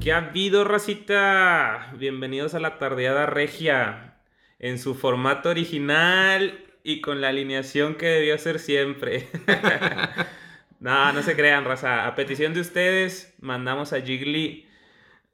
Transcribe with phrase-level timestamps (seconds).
[0.00, 1.92] ¿Qué ha habido, racita?
[1.98, 4.14] Bienvenidos a la tardeada regia.
[4.58, 9.28] En su formato original y con la alineación que debió ser siempre.
[10.80, 12.06] no, no se crean, raza.
[12.06, 14.66] A petición de ustedes, mandamos a Jiggly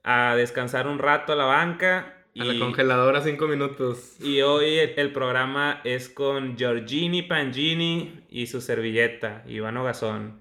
[0.02, 2.24] a descansar un rato a la banca.
[2.36, 4.16] A la congeladora cinco minutos.
[4.20, 10.40] Y hoy el, el programa es con Giorgini Pangini y su servilleta, Ivano Gazón.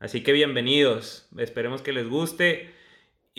[0.00, 1.28] Así que bienvenidos.
[1.36, 2.77] Esperemos que les guste.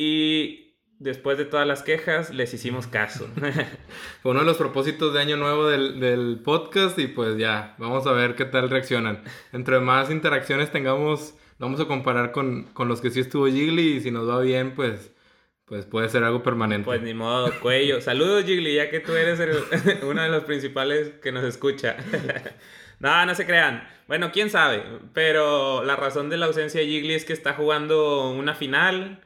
[0.01, 3.27] Y después de todas las quejas, les hicimos caso.
[4.21, 8.07] Fue uno de los propósitos de año nuevo del, del podcast y pues ya, vamos
[8.07, 9.21] a ver qué tal reaccionan.
[9.51, 13.99] Entre más interacciones tengamos, vamos a comparar con, con los que sí estuvo Jiggly y
[13.99, 15.11] si nos va bien, pues
[15.65, 16.85] pues puede ser algo permanente.
[16.85, 17.99] Pues ni modo, cuello.
[18.01, 21.97] Saludos, Jiggly, ya que tú eres el- uno de los principales que nos escucha.
[22.99, 23.85] no, no se crean.
[24.07, 24.81] Bueno, quién sabe.
[25.13, 29.21] Pero la razón de la ausencia de Jiggly es que está jugando una final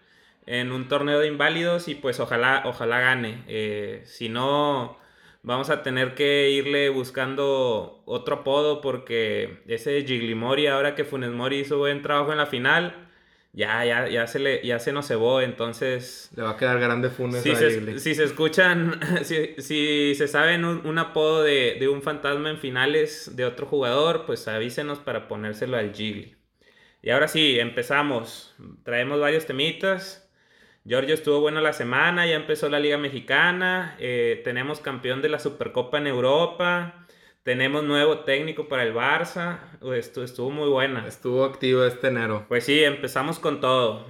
[0.46, 3.44] en un torneo de inválidos y pues ojalá, ojalá gane.
[3.48, 4.98] Eh, si no,
[5.44, 11.06] vamos a tener que irle buscando otro apodo porque ese de Jiggly Mori, ahora que
[11.06, 13.10] Funes Mori hizo buen trabajo en la final,
[13.54, 17.10] ya, ya, ya se le, ya se nos cebó, entonces Le va a quedar grande
[17.10, 21.78] Funes si a se, si se escuchan, si, si se saben un, un apodo de,
[21.80, 26.36] de un fantasma en finales de otro jugador, pues avísenos para ponérselo al Jiggly.
[27.04, 28.56] Y ahora sí, empezamos.
[28.84, 30.30] Traemos varios temitas.
[30.86, 35.40] Giorgio estuvo bueno la semana, ya empezó la Liga Mexicana, eh, tenemos campeón de la
[35.40, 37.06] Supercopa en Europa,
[37.44, 39.60] tenemos nuevo técnico para el Barça,
[39.96, 41.08] estuvo, estuvo muy buena.
[41.08, 42.46] Estuvo activo este enero.
[42.50, 44.06] Pues sí, empezamos con todo.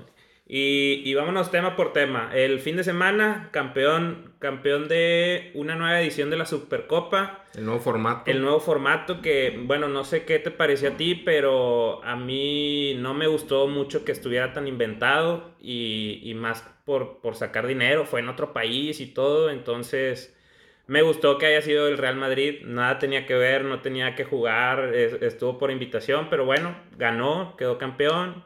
[0.55, 2.29] Y, y vámonos tema por tema.
[2.31, 7.43] El fin de semana, campeón, campeón de una nueva edición de la Supercopa.
[7.55, 8.29] El nuevo formato.
[8.29, 12.93] El nuevo formato que, bueno, no sé qué te pareció a ti, pero a mí
[12.99, 18.05] no me gustó mucho que estuviera tan inventado y, y más por, por sacar dinero.
[18.05, 20.37] Fue en otro país y todo, entonces
[20.85, 22.61] me gustó que haya sido el Real Madrid.
[22.63, 27.55] Nada tenía que ver, no tenía que jugar, es- estuvo por invitación, pero bueno, ganó,
[27.57, 28.43] quedó campeón.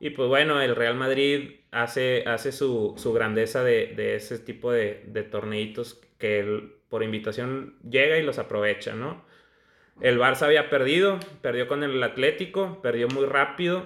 [0.00, 4.70] Y pues bueno, el Real Madrid hace, hace su, su grandeza de, de ese tipo
[4.72, 9.24] de, de torneitos que él, por invitación llega y los aprovecha, ¿no?
[10.00, 13.84] El Barça había perdido, perdió con el Atlético, perdió muy rápido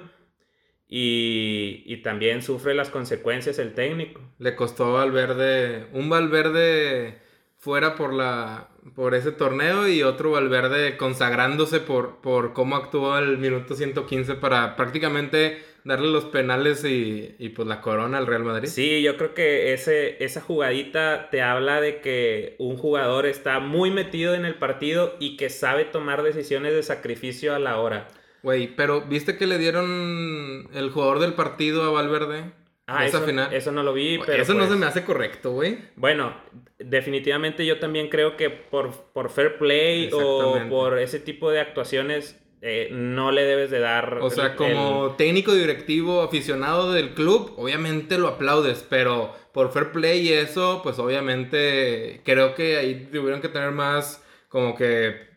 [0.86, 4.20] y, y también sufre las consecuencias el técnico.
[4.38, 7.18] Le costó Valverde, un Valverde
[7.62, 13.38] fuera por la por ese torneo y otro Valverde consagrándose por, por cómo actuó el
[13.38, 18.68] minuto 115 para prácticamente darle los penales y, y pues la corona al Real Madrid.
[18.68, 23.92] Sí, yo creo que ese, esa jugadita te habla de que un jugador está muy
[23.92, 28.08] metido en el partido y que sabe tomar decisiones de sacrificio a la hora.
[28.42, 32.50] Güey, pero ¿viste que le dieron el jugador del partido a Valverde?
[32.98, 33.52] Ah, eso, final.
[33.52, 35.78] eso no lo vi, pero Eso no pues- se me hace correcto, güey.
[35.96, 36.34] Bueno,
[36.78, 42.38] definitivamente yo también creo que por, por fair play o por ese tipo de actuaciones
[42.64, 44.18] eh, no le debes de dar...
[44.20, 49.90] O sea, el- como técnico directivo aficionado del club, obviamente lo aplaudes, pero por fair
[49.90, 55.32] play y eso, pues obviamente creo que ahí tuvieron que tener más como que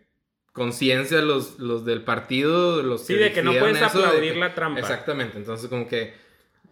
[0.53, 4.53] conciencia los, los del partido, los Sí, de que no puedes eso, aplaudir que- la
[4.53, 4.79] trampa.
[4.79, 6.13] Exactamente, entoní como que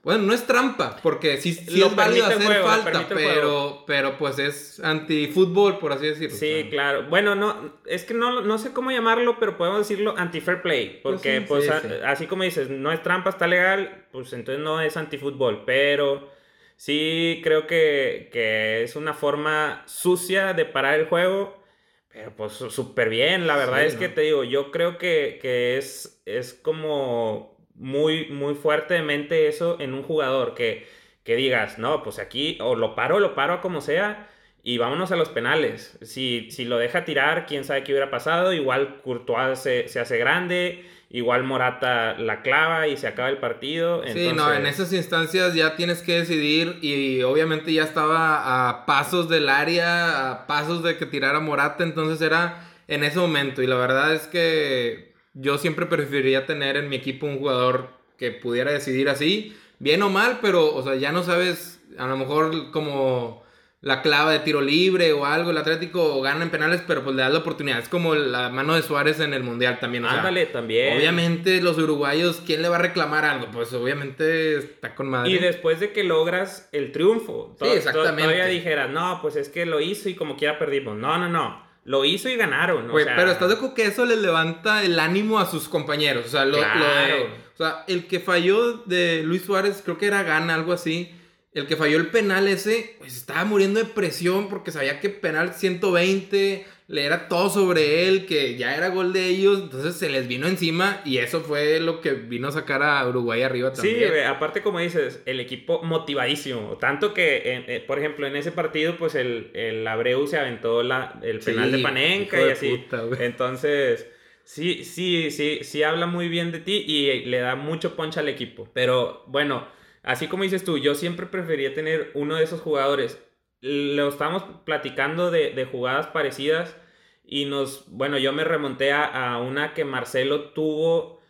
[0.03, 4.17] bueno, no es trampa, porque sí, sí Lo es válido hacer juego, falta, pero, pero
[4.17, 6.35] pues es anti-fútbol, por así decirlo.
[6.35, 7.03] Sí, claro.
[7.09, 10.99] Bueno, no, es que no, no sé cómo llamarlo, pero podemos decirlo anti-fair play.
[11.01, 11.87] Porque, sí, pues, sí, a- sí.
[12.05, 15.63] así como dices, no es trampa, está legal, pues entonces no es anti-fútbol.
[15.65, 16.29] Pero
[16.75, 21.63] sí creo que, que es una forma sucia de parar el juego.
[22.11, 25.77] Pero pues súper bien, la verdad Sí, es que te digo, yo creo que, que
[25.77, 30.87] es, es como muy, muy fuertemente eso en un jugador, que,
[31.23, 34.29] que digas, no, pues aquí o lo paro, lo paro como sea,
[34.65, 35.97] y vámonos a los penales.
[36.01, 40.17] Si, si lo deja tirar, quién sabe qué hubiera pasado, igual Courtois se, se hace
[40.17, 44.03] grande, igual Morata la clava y se acaba el partido.
[44.07, 48.85] Sí, no, en entonces- esas instancias ya tienes que decidir y obviamente ya estaba a
[48.85, 53.67] pasos del área, a pasos de que tirara Morata, entonces era en ese momento y
[53.67, 58.71] la verdad es que yo siempre preferiría tener en mi equipo un jugador que pudiera
[58.71, 63.43] decidir así, bien o mal, pero o sea, ya no sabes, a lo mejor como
[63.81, 67.21] la clava de tiro libre o algo, el Atlético gana en penales, pero pues le
[67.21, 70.19] das la oportunidad, es como la mano de Suárez en el Mundial también, o sea,
[70.19, 70.95] Ándale, también.
[70.97, 73.47] Obviamente los uruguayos, ¿quién le va a reclamar algo?
[73.51, 75.31] Pues obviamente está con madre.
[75.31, 78.21] Y después de que logras el triunfo, to- exactamente.
[78.21, 80.95] todavía dijeras, no, pues es que lo hizo y como quiera perdimos.
[80.95, 81.62] No, no, no.
[81.85, 82.89] Lo hizo y ganaron.
[82.89, 86.25] o sea, pero estás de acuerdo que eso le levanta el ánimo a sus compañeros.
[86.27, 90.55] O sea, lo, o sea, el que falló de Luis Suárez, creo que era Gana,
[90.55, 91.11] algo así.
[91.53, 95.53] el que falló el penal ese, pues estaba muriendo de presión porque sabía que penal
[95.53, 100.27] 120 le era todo sobre él, que ya era gol de ellos, entonces se les
[100.27, 104.11] vino encima y eso fue lo que vino a sacar a Uruguay arriba también.
[104.11, 108.97] Sí, aparte como dices, el equipo motivadísimo, tanto que, eh, por ejemplo, en ese partido,
[108.97, 112.85] pues el, el Abreu se aventó la, el penal de Panenka y así.
[113.19, 114.07] entonces,
[114.43, 118.29] sí, sí, sí, sí habla muy bien de ti y le da mucho poncha al
[118.29, 118.67] equipo.
[118.73, 119.67] Pero bueno,
[120.03, 123.19] así como dices tú, yo siempre prefería tener uno de esos jugadores
[123.63, 126.75] lo estábamos platicando de, jugadas parecidas
[127.23, 131.21] y nos, bueno, yo me remonté a, una que Marcelo tuvo,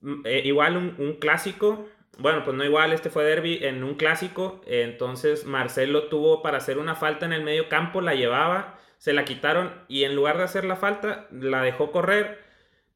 [0.00, 1.88] mm, eh, igual un, clásico,
[2.18, 6.78] bueno, pues no igual, este fue derby en un clásico, entonces Marcelo tuvo para hacer
[6.78, 10.44] una falta en el medio campo, la llevaba, se la quitaron y en lugar de
[10.44, 12.38] hacer la falta, la dejó correr,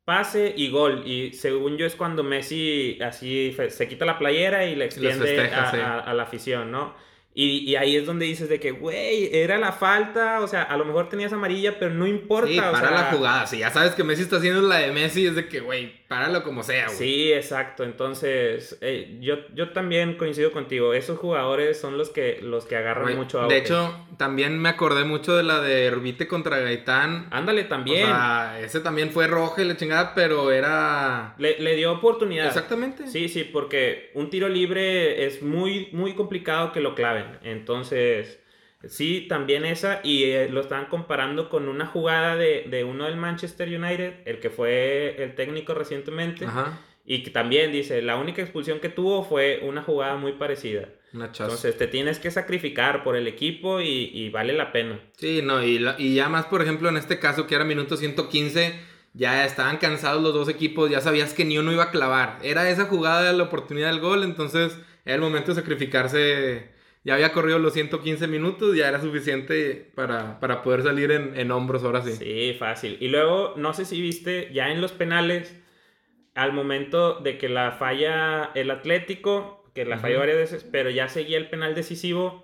[0.05, 1.03] pase y gol.
[1.05, 6.15] Y según yo es cuando Messi así se quita la playera y le extiende a
[6.15, 6.95] la afición, ¿no?
[7.39, 10.75] Y, y, ahí es donde dices de que, güey, era la falta, o sea, a
[10.79, 12.49] lo mejor tenías amarilla, pero no importa.
[12.49, 15.35] Sí, para la jugada, si ya sabes que Messi está haciendo la de Messi, es
[15.35, 16.99] de que, güey, páralo como sea, güey.
[16.99, 18.79] Sí, exacto, entonces,
[19.21, 23.49] yo, yo también coincido contigo, esos jugadores son los que, los que agarran mucho a
[23.49, 27.29] De hecho, también me acordé mucho de la de Herbite contra Gaitán.
[27.31, 28.05] Ándale, también.
[28.05, 31.35] O sea, ese también fue rojo y la chingada, pero era...
[31.39, 32.47] Le, le dio oportunidad.
[32.47, 33.09] Exactamente.
[33.09, 37.39] Sí, sí, porque un tiro libre es muy, muy complicado que lo claven.
[37.43, 38.41] Entonces,
[38.89, 40.01] sí, también esa.
[40.03, 44.51] Y eh, lo están comparando con una jugada de, uno del Manchester United, el que
[44.51, 46.47] fue el técnico recientemente.
[47.05, 50.89] Y que también dice, la única expulsión que tuvo fue una jugada muy parecida.
[51.13, 55.01] Entonces te tienes que sacrificar por el equipo y, vale la pena.
[55.17, 58.75] Sí, no, y, y ya más, por ejemplo, en este caso que era minuto 115,
[59.15, 62.39] ya estaban cansados los dos equipos, ya sabías que ni uno iba a clavar.
[62.43, 66.76] Era esa jugada la oportunidad del gol, entonces era el momento de sacrificarse
[67.07, 72.03] ya había corrido los 115 minutos, ya era suficiente para, poder salir en, hombros ahora
[72.03, 72.11] sí.
[72.11, 72.97] Sí, fácil.
[72.99, 75.57] Y luego, no sé si viste, ya en los penales,
[76.35, 81.09] al momento de que la falla el Atlético, que la falló varias veces, pero ya
[81.09, 82.43] seguía el penal decisivo.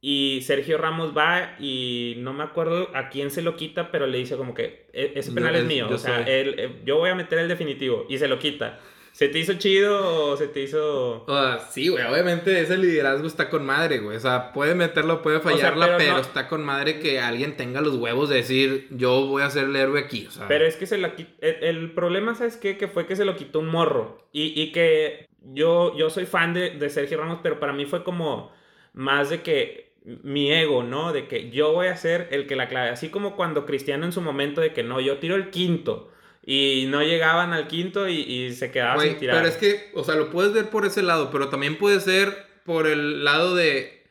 [0.00, 4.18] Y Sergio Ramos va y no me acuerdo a quién se lo quita, pero le
[4.18, 5.86] dice como que e, ese penal es, mío.
[5.88, 8.80] o sea, eh, yo voy a meter el definitivo y se lo quita.
[9.12, 11.26] ¿Se te hizo chido o se te hizo.?
[11.70, 12.04] Sí, güey.
[12.04, 14.16] Obviamente ese liderazgo está con madre, güey.
[14.16, 18.30] O sea, puede meterlo, puede fallarla, pero, está con madre que alguien tenga los huevos
[18.30, 20.26] de decir, yo voy a ser el héroe aquí.
[20.26, 20.48] O sea.
[20.48, 22.78] Pero es que se la el, el, problema, ¿sabes qué?
[22.78, 24.18] Que fue que se lo quitó un morro.
[24.32, 28.04] Y, y que yo, yo soy fan de, de Sergio Ramos, pero para mí fue
[28.04, 28.50] como
[28.94, 31.12] más de que mi ego, ¿no?
[31.12, 32.90] De que yo voy a ser el que la clave.
[32.90, 36.11] Así como cuando Cristiano en su momento de que no, yo tiro el quinto.
[36.44, 39.36] Y no llegaban al quinto y, se quedaban sin tirar.
[39.36, 42.46] Pero es que, o sea, lo puedes ver por ese lado, pero también puede ser
[42.64, 44.04] por el lado de,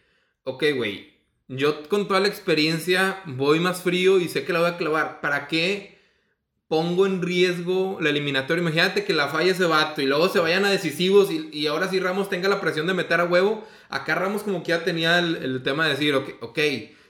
[0.44, 1.12] ok, güey,
[1.54, 5.20] yo con toda la experiencia voy más frío y sé que la voy a clavar.
[5.20, 6.00] ¿Para qué
[6.70, 8.62] pongo en riesgo la eliminatoria?
[8.62, 12.00] Imagínate que la falla ese vato y luego se vayan a decisivos y, ahora sí
[12.00, 13.68] Ramos tenga la presión de meter a huevo.
[13.90, 16.60] Acá Ramos como que ya tenía el, tema de decir, ok, ok,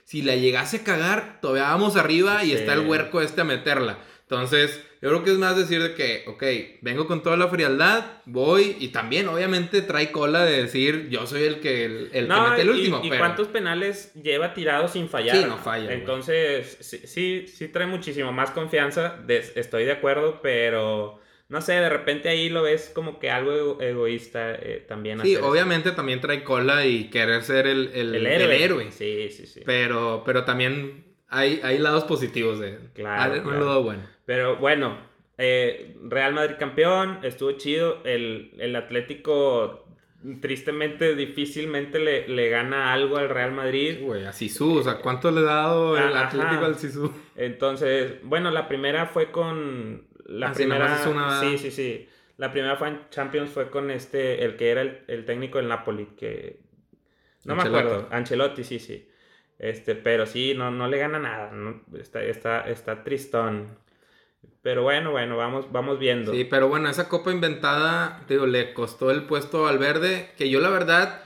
[0.04, 3.98] si la llegase a cagar, todavía vamos arriba y está el huerco este a meterla.
[4.22, 6.44] Entonces yo creo que es más decir de que, ok,
[6.80, 11.42] vengo con toda la frialdad, voy y también obviamente trae cola de decir yo soy
[11.42, 13.00] el que, el, que mete el último.
[13.02, 15.36] ¿Y, cuántos penales lleva tirado sin fallar?
[15.36, 15.92] Sí, no falla.
[15.92, 22.28] Entonces, sí, sí, trae muchísimo más confianza, estoy de acuerdo, pero no sé, de repente
[22.28, 25.20] ahí lo ves como que algo egoísta eh, también.
[25.22, 28.92] Sí, obviamente también trae cola y querer ser el, el, héroe.
[28.92, 29.62] Sí, sí, sí.
[29.66, 33.42] Pero, pero también hay, hay lados positivos de Claro.
[33.42, 34.11] Un lado bueno.
[34.24, 34.98] Pero bueno,
[35.38, 38.02] eh, Real Madrid campeón, estuvo chido.
[38.04, 39.86] El, Atlético,
[40.40, 43.98] tristemente, difícilmente le, gana algo al Real Madrid.
[44.02, 47.12] Güey, a Sisu, o sea, ¿cuánto le ha dado el Atlético al Sisu?
[47.36, 50.06] Entonces, bueno, la primera fue con.
[50.26, 50.98] La ah, primera.
[51.40, 52.08] Sí, sí, sí.
[52.36, 56.06] La primera fue en Champions, fue con este, el que era el, técnico del Napoli,
[56.16, 56.60] que.
[57.44, 58.08] No me acuerdo.
[58.10, 59.08] Ancelotti, sí, sí.
[59.58, 61.52] Este, pero sí, no, no le gana nada.
[61.98, 63.78] Está, está, está tristón.
[64.62, 66.32] Pero bueno, bueno, vamos, vamos viendo.
[66.32, 70.60] Sí, pero bueno, esa copa inventada, digo, le costó el puesto al verde, que yo
[70.60, 71.22] la verdad...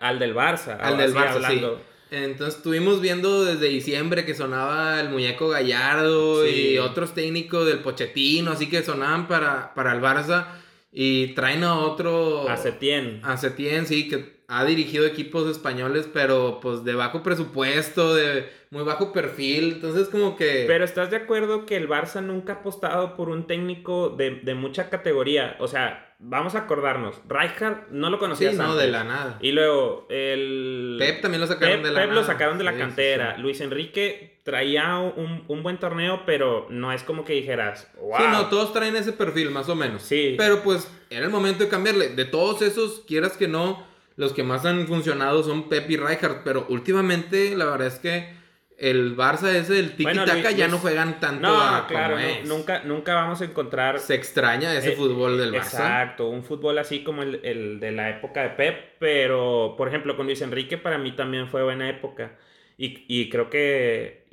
[0.00, 0.76] Al del Barça.
[0.80, 1.80] Al del Barça, hablando.
[2.10, 8.52] Entonces estuvimos viendo desde diciembre que sonaba el muñeco Gallardo y otros técnicos del Pochettino,
[8.52, 10.46] así que sonaban para, para el Barça.
[10.92, 12.48] Y traen a otro...
[12.48, 13.20] A Setién.
[13.22, 18.84] A Setién, sí, que ha dirigido equipos españoles, pero pues de bajo presupuesto, de muy
[18.84, 19.72] bajo perfil.
[19.74, 20.64] Entonces, como que.
[20.66, 24.54] Pero estás de acuerdo que el Barça nunca ha apostado por un técnico de, de
[24.54, 25.56] mucha categoría.
[25.58, 27.16] O sea, vamos a acordarnos.
[27.28, 28.82] Rijkaard no lo conocías Sí, no, antes.
[28.84, 29.38] de la nada.
[29.40, 30.96] Y luego el.
[30.98, 32.20] Pep también lo sacaron Pep- de la Pep nada.
[32.20, 33.34] lo sacaron de la Sí, cantera.
[33.36, 33.42] sí.
[33.42, 38.16] Luis Enrique traía un, un buen torneo, pero no es como que dijeras, wow.
[38.18, 40.02] Sí, no, todos traen ese perfil, más o menos.
[40.02, 40.34] Sí.
[40.38, 42.10] Pero pues era el momento de cambiarle.
[42.10, 46.44] De todos esos, quieras que no, los que más han funcionado son Pep y Rijkaard.
[46.44, 48.35] Pero últimamente, la verdad es que
[48.78, 52.26] el Barça ese del Bueno, tiki-taka Luis- ya no juegan tanto No, a claro, como
[52.26, 52.44] no, es.
[52.48, 55.56] nunca, nunca vamos a encontrar Se extraña ese Eh, fútbol del Barça.
[55.58, 60.16] Exacto, un fútbol así como el, el de la época de Pep, pero por ejemplo
[60.16, 62.36] con Luis Enrique para mí también fue buena época
[62.76, 64.26] y, y creo que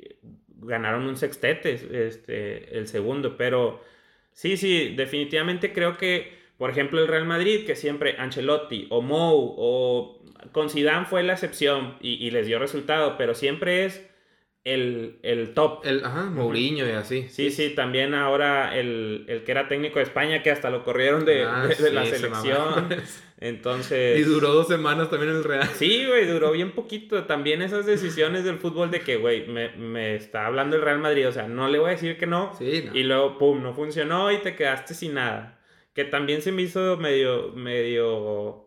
[0.58, 3.82] ganaron un sextete, este, el segundo, pero
[4.32, 9.54] sí, sí, definitivamente creo que, por ejemplo, el Real Madrid, que siempre Ancelotti o Mou
[9.58, 10.22] o
[10.52, 14.06] con Zidane fue la excepción y, y les dio resultado, pero siempre es
[14.64, 15.84] el, el top.
[15.86, 17.26] El, ajá, Mourinho y así.
[17.28, 21.24] Sí, sí, también ahora el, el que era técnico de España, que hasta lo corrieron
[21.24, 22.88] de, Ah, de- de la sí, selección.
[23.40, 24.18] Entonces.
[24.18, 25.68] Y duró dos semanas también en el Real.
[25.74, 27.24] Sí, güey, duró bien poquito.
[27.24, 31.28] También esas decisiones del fútbol de que, güey, me, me está hablando el Real Madrid.
[31.28, 32.54] O sea, no le voy a decir que no.
[32.58, 32.96] Sí, no.
[32.96, 35.60] Y luego, pum, no funcionó y te quedaste sin nada.
[35.94, 38.63] Que también se me hizo medio, medio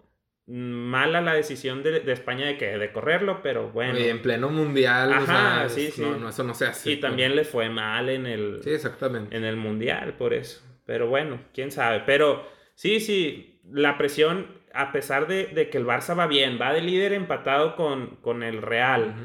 [0.47, 3.93] mala la decisión de, de España de que de correrlo, pero bueno.
[3.93, 5.25] Oye, en pleno mundial, o Ajá,
[5.67, 6.01] sea, sí, es- sí.
[6.01, 6.91] No, no, eso no se hace.
[6.91, 9.35] y también les fue mal en el, Sí, exactamente.
[9.35, 10.61] en el mundial por eso.
[10.85, 12.01] Pero bueno, quién sabe.
[12.05, 16.71] Pero sí, sí, la presión, a pesar de, de que el Barça va bien, va
[16.71, 19.15] de líder empatado con, con el Real,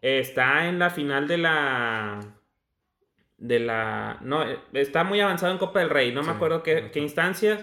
[0.00, 2.20] está en la final de la.
[3.36, 4.18] De la.
[4.22, 7.62] No, está muy avanzado en Copa del Rey, no Sí, me acuerdo qué, qué instancias.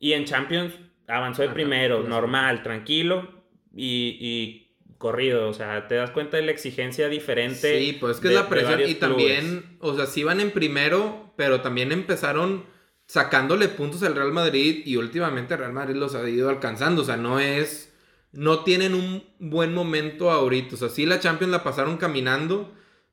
[0.00, 0.74] Y en Champions
[1.16, 3.28] avanzó de primero, normal, tranquilo
[3.74, 5.48] y, y corrido.
[5.48, 7.78] O sea, te das cuenta de la exigencia diferente.
[7.78, 10.50] Sí, pues es que de- es la presión y también, o sea, sí van en
[10.50, 12.64] primero, pero también empezaron
[13.06, 17.04] sacándole puntos al Real Madrid y últimamente el Real Madrid los ha ido alcanzando, o
[17.04, 17.92] sea, no es,
[18.32, 22.72] no tienen un buen momento ahorita, o sea, sí la Champions la pasaron caminando,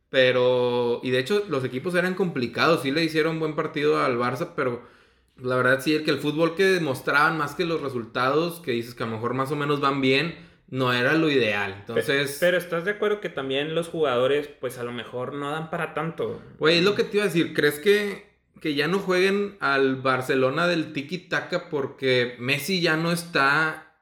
[0.09, 4.51] pero, y de hecho los equipos eran complicados, sí le hicieron buen partido al Barça,
[4.55, 4.81] pero
[5.41, 8.95] la verdad sí, el que el fútbol que demostraban más que los resultados, que dices
[8.95, 10.35] que a lo mejor más o menos van bien,
[10.69, 12.37] no era lo ideal, entonces...
[12.39, 15.93] Pero estás de acuerdo que también los jugadores, pues a lo mejor no dan para
[15.95, 16.41] tanto.
[16.59, 17.55] Güey, es lo que te iba a decir.
[17.55, 18.29] ¿Crees que,
[18.61, 23.95] que ya no jueguen al Barcelona del tiki-taka porque Messi ya no está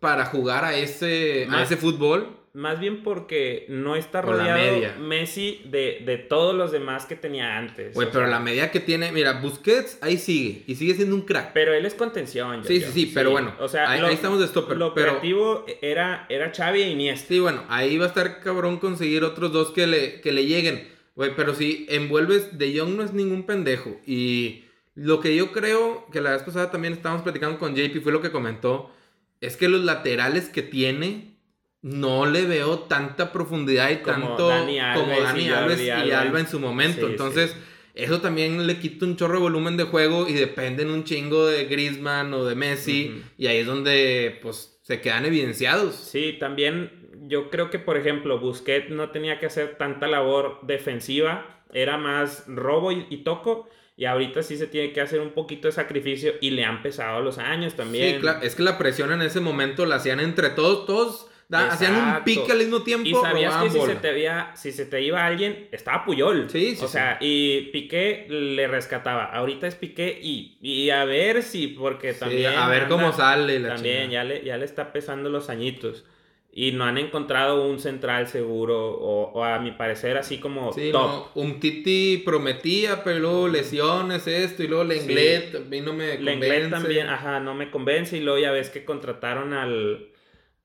[0.00, 2.40] para jugar a ese, a Más- ese fútbol?
[2.56, 4.94] Más bien porque no está Por rodeado.
[4.98, 7.92] Messi de, de todos los demás que tenía antes.
[7.92, 9.12] Güey, pero sea, la medida que tiene...
[9.12, 10.62] Mira, Busquets ahí sigue.
[10.66, 11.52] Y sigue siendo un crack.
[11.52, 12.62] Pero él es contención.
[12.62, 14.78] yo- Sí, yo, sí, sí, pero bueno, O sea, ahí- lo, ahí estamos de stopper,
[14.78, 17.28] Lo pero- creativo era, era Xavi e Iniesta.
[17.28, 20.88] Sí, bueno, ahí va a estar cabrón conseguir otros dos que le, que le lleguen.
[21.14, 24.00] Güey, pero si envuelves, De Jong no es ningún pendejo.
[24.06, 28.12] Y lo que yo creo, que la vez pasada también estábamos platicando con JP, fue
[28.12, 28.90] lo que comentó,
[29.42, 31.35] es que los laterales que tiene,
[31.86, 35.90] no le veo tanta profundidad y Como tanto Dani Alves como Dani y Alves y
[35.90, 36.40] Alba.
[36.40, 37.06] En su momento.
[37.06, 37.58] Sí, Entonces, sí.
[37.94, 41.66] eso también le quita un chorro de volumen de juego y dependen un chingo de
[41.66, 43.22] Griezmann o de Messi.
[43.38, 45.94] Y ahí es donde, pues, se quedan evidenciados.
[45.94, 51.62] Sí, también yo creo que, por ejemplo, Busquets no tenía que hacer tanta labor defensiva,
[51.72, 55.68] era más robo y, y toco, y ahorita sí se tiene que hacer un poquito
[55.68, 58.16] de sacrificio y le han pesado los años también.
[58.16, 58.40] Sí, claro.
[58.42, 60.84] Es que la presión en ese momento la hacían entre todos.
[60.84, 63.08] Todos da- hacían un pique al mismo tiempo.
[63.08, 66.48] Y sabías que si se, te veía, si se te iba alguien, estaba Puyol.
[66.50, 69.24] Sí, sí, O sea, y Piqué le rescataba.
[69.24, 72.54] Ahorita es Piqué y, y a ver si, porque Sí, también.
[72.54, 76.04] a ver cómo sale la También ya le, ya le está pesando los añitos.
[76.58, 80.90] Y no han encontrado un central seguro, o, o a mi parecer, así como Sí,
[80.90, 81.02] top.
[81.02, 86.16] no, un Titi prometía, pero luego lesiones, esto, y luego Lenglet, a mí no me
[86.18, 86.70] Lenglet convence.
[86.70, 88.16] también, ajá, no me convence.
[88.16, 90.06] Y luego ya ves que contrataron al,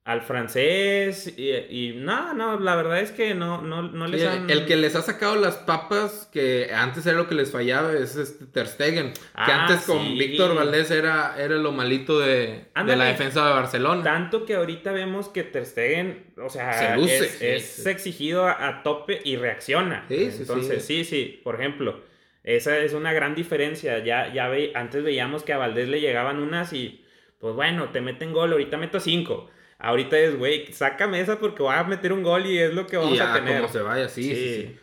[0.04, 1.34] al francés.
[1.38, 4.50] Y, y no, no, la verdad es que no, no, no Sí, les han.
[4.50, 8.16] El que les ha sacado las papas, que antes era lo que les fallaba, es
[8.16, 9.14] este Ter Stegen.
[9.14, 10.18] que Ah, antes con.
[10.18, 14.04] Víctor Valdés era, era lo malito de, de la defensa de Barcelona.
[14.04, 17.90] Tanto que ahorita vemos que Ter Stegen, o sea, Se luce, es, sí, es sí.
[17.90, 20.06] exigido a, a tope y reacciona.
[20.08, 21.04] Sí, sí, Entonces, sí.
[21.06, 22.02] sí, por ejemplo,
[22.44, 24.00] esa es una gran diferencia.
[24.04, 27.06] Ya, ya ve, antes veíamos que a Valdés le llegaban unas y,
[27.40, 29.50] pues bueno, te meten gol, ahorita meto cinco.
[29.82, 32.98] Ahorita es, güey, sácame esa porque voy a meter un gol y es lo que
[32.98, 33.62] vamos y a a tener.
[33.62, 34.78] como se vaya, sí, sí, sí.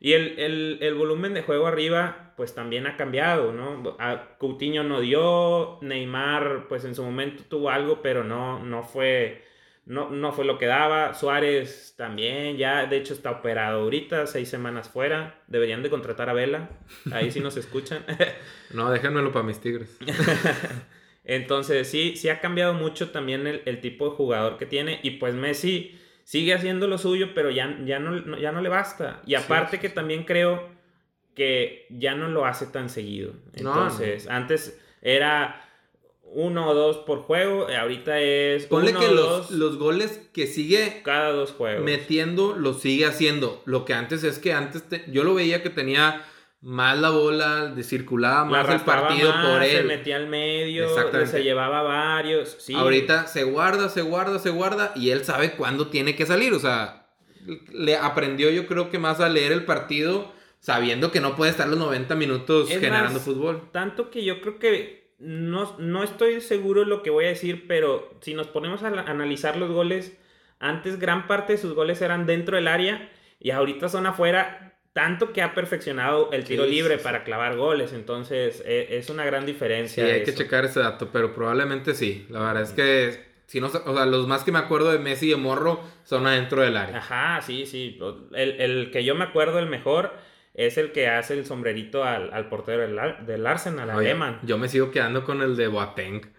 [0.00, 3.96] Y el, el- el volumen de juego arriba, pues también ha cambiado, ¿no?
[3.98, 9.42] A Coutinho no dio, Neymar, pues en su momento tuvo algo, pero no, no fue
[9.86, 11.14] no, no fue lo que daba.
[11.14, 15.40] Suárez también, ya de hecho está operado ahorita, seis semanas fuera.
[15.46, 16.68] Deberían de contratar a Vela,
[17.12, 18.04] ahí sí nos escuchan.
[18.72, 19.96] no, déjenmelo para mis tigres.
[21.24, 25.34] Entonces sí, sí ha cambiado mucho también el, tipo de jugador que tiene y pues
[25.34, 29.22] Messi sigue haciendo lo suyo, pero ya, ya, no, ya no le basta.
[29.26, 30.68] Y aparte que también creo
[31.34, 33.32] que ya no lo hace tan seguido.
[33.54, 35.64] Entonces, antes era
[36.34, 38.66] uno o dos por juego, eh, ahorita es.
[38.66, 41.00] Ponle que los, los goles que sigue.
[41.04, 41.84] Cada dos juegos.
[41.84, 43.62] Metiendo, lo sigue haciendo.
[43.64, 46.24] Lo que antes es que antes yo lo veía que tenía
[46.64, 49.76] más la bola, de circulaba más el partido por él.
[49.76, 50.88] Se metía al medio,
[51.26, 52.56] se llevaba varios.
[52.58, 52.74] Sí.
[52.74, 56.54] Ahorita se guarda, se guarda, se guarda y él sabe cuándo tiene que salir.
[56.54, 57.06] O sea,
[57.70, 61.68] le aprendió yo creo que más a leer el partido sabiendo que no puede estar
[61.68, 63.68] los 90 minutos generando fútbol.
[63.70, 67.66] Tanto que yo creo que no, no estoy seguro de lo que voy a decir,
[67.68, 70.16] pero si nos ponemos a analizar los goles,
[70.60, 75.32] antes gran parte de sus goles eran dentro del área y ahorita son afuera, tanto
[75.32, 80.06] que ha perfeccionado el tiro libre para clavar goles, entonces e, es una gran diferencia.
[80.06, 82.26] Sí, hay que checar ese dato, pero probablemente sí.
[82.30, 85.26] La verdad es que si no, o sea, los más que me acuerdo de Messi
[85.26, 86.96] y de Morro son adentro del área.
[86.96, 87.98] Ajá, sí, sí.
[88.32, 90.12] El, el que yo me acuerdo el mejor
[90.54, 94.38] es el que hace el sombrerito al, portero del, del Arsenal, Alemán.
[94.44, 96.32] Yo me sigo quedando con el de Boateng.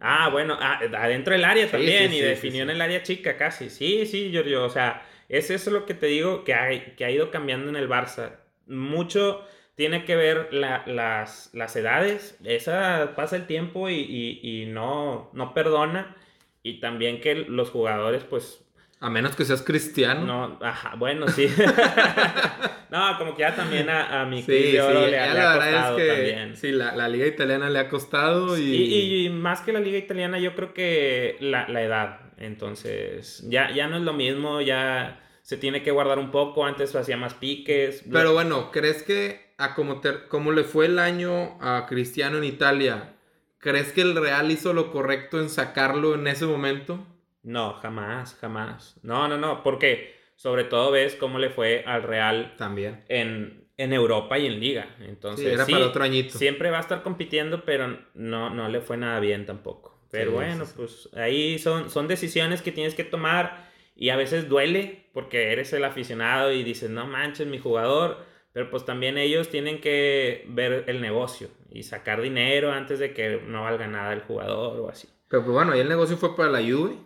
[0.00, 3.70] Ah, bueno, ah, adentro del área también, y definió en el área chica casi.
[3.70, 7.10] Sí, sí, yo, o sea, es eso lo que te digo que, hay, que ha
[7.10, 8.40] ido cambiando en el Barça.
[8.66, 9.44] Mucho
[9.76, 16.16] tiene que ver las, las edades, esa pasa el tiempo y, y, no, no perdona.
[16.62, 18.62] Y también que los jugadores, pues,
[19.00, 20.26] a menos que seas cristiano.
[20.26, 21.48] No, ajá, bueno, sí.
[22.90, 26.56] no, como que ya también a, mi sí, sí, le, ha, costado también.
[26.56, 29.24] Sí, la, liga italiana le ha costado y...
[29.24, 29.30] y...
[29.30, 32.20] más que la liga italiana, yo creo que la, edad.
[32.36, 36.66] Entonces, ya, ya no es lo mismo, ya se tiene que guardar un poco.
[36.66, 38.04] Antes hacía más piques.
[38.10, 43.14] Pero bueno, ¿crees que a como, como le fue el año a Cristiano en Italia,
[43.60, 47.06] ¿crees que el Real hizo lo correcto en sacarlo en ese momento?
[47.42, 48.98] No, jamás, jamás.
[49.02, 53.92] No, no, no, porque sobre todo ves cómo le fue al Real también en, en
[53.92, 54.96] Europa y en Liga.
[55.00, 56.36] Entonces, sí, era para otro añito.
[56.38, 59.98] Siempre va a estar compitiendo, pero no, no le fue nada bien tampoco.
[60.10, 65.08] Pero bueno, pues ahí son, son decisiones que tienes que tomar y a veces duele
[65.12, 68.18] porque eres el aficionado y dices, no manches mi jugador,
[68.52, 73.40] pero pues también ellos tienen que ver el negocio y sacar dinero antes de que
[73.46, 75.08] no valga nada el jugador o así.
[75.28, 76.96] Pero pues bueno, ahí el negocio fue para la Juve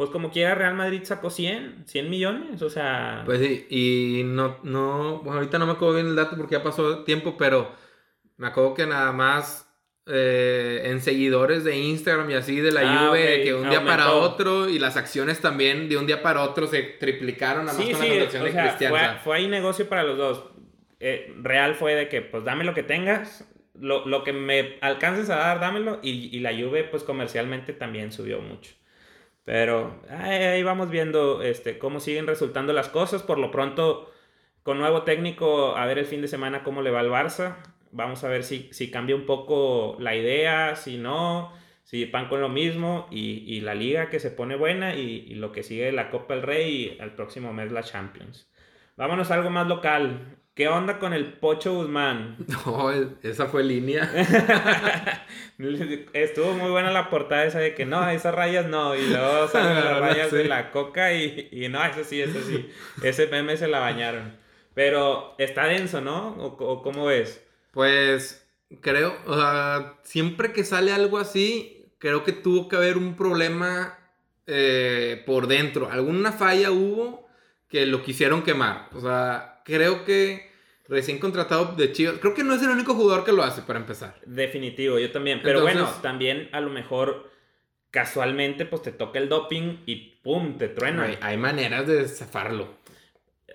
[0.00, 3.20] pues como quiera Real Madrid sacó 100, 100 millones, o sea...
[3.26, 6.62] Pues sí, y no, no, bueno, ahorita no me acuerdo bien el dato porque ya
[6.62, 7.70] pasó tiempo, pero
[8.38, 9.70] me acuerdo que nada más
[10.06, 14.12] eh, en seguidores de Instagram y así de la ah, Juve, que un día para
[14.12, 18.00] otro, y las acciones también de un día para otro se triplicaron nada más con
[18.00, 18.96] la de Cristiano.
[18.96, 20.44] Fue, fue, ahí negocio para los dos.
[20.98, 23.46] Eh, Real fue de que, pues dame lo que tengas,
[23.78, 28.12] lo, lo que me alcances a dar, dámelo, y, y la Juve, pues comercialmente también
[28.12, 28.79] subió mucho.
[29.44, 33.22] Pero ahí vamos viendo este, cómo siguen resultando las cosas.
[33.22, 34.10] Por lo pronto,
[34.62, 37.56] con nuevo técnico, a ver el fin de semana cómo le va al Barça.
[37.92, 42.40] Vamos a ver si, si cambia un poco la idea, si no, si van con
[42.40, 45.90] lo mismo y, y la liga que se pone buena y, y, lo que sigue
[45.90, 48.48] la Copa del Rey y el próximo mes la Champions.
[48.96, 50.39] Vámonos a algo más local.
[50.60, 52.36] ¿Qué onda con el Pocho Guzmán?
[52.66, 52.92] No,
[53.22, 54.12] esa fue línea.
[56.12, 58.94] Estuvo muy buena la portada esa de que no, esas rayas no.
[58.94, 62.68] Y luego salen las rayas de la coca y, y, no, eso sí, eso sí.
[63.02, 64.36] Ese meme se la bañaron.
[64.74, 66.32] Pero está denso, ¿no?
[66.32, 67.42] ¿O, cómo ves?
[67.70, 68.46] Pues
[68.82, 73.98] creo, o sea, siempre que sale algo así, creo que tuvo que haber un problema
[74.46, 75.90] eh, por dentro.
[75.90, 77.26] Alguna falla hubo
[77.70, 78.90] que lo quisieron quemar.
[78.92, 80.49] O sea, creo que
[80.90, 82.16] recién contratado de Chivas.
[82.20, 84.16] Creo que no es el único jugador que lo hace para empezar.
[84.26, 85.40] Definitivo, yo también.
[85.42, 87.30] Pero bueno, también a lo mejor
[87.90, 91.08] casualmente pues te toca el doping y pum, te truena.
[91.20, 92.68] Hay, maneras de zafarlo.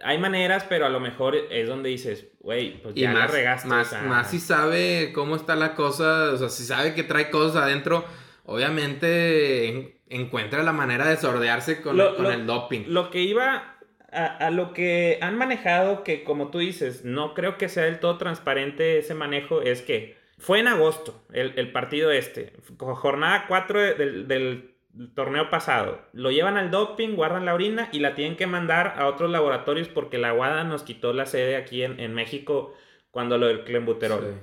[0.02, 3.67] Hay maneras, pero a lo mejor es donde dices, güey, pues ya la regaste.
[3.67, 7.63] Más, más si sabe cómo está la cosa, o sea, si sabe que trae cosas
[7.63, 8.06] adentro,
[8.45, 12.84] obviamente encuentra la manera de sordearse con, con el doping.
[12.88, 13.74] Lo que iba
[14.15, 18.17] a, lo que han manejado, que como tú dices, no creo que sea del todo
[18.17, 24.71] transparente ese manejo, es que fue en agosto el, partido este, jornada 4 del,
[25.13, 25.99] torneo pasado.
[26.13, 29.89] Lo llevan al doping, guardan la orina y la tienen que mandar a otros laboratorios
[29.89, 32.73] porque la Guada nos quitó la sede aquí en, México
[33.12, 34.41] cuando lo del clenbuterol.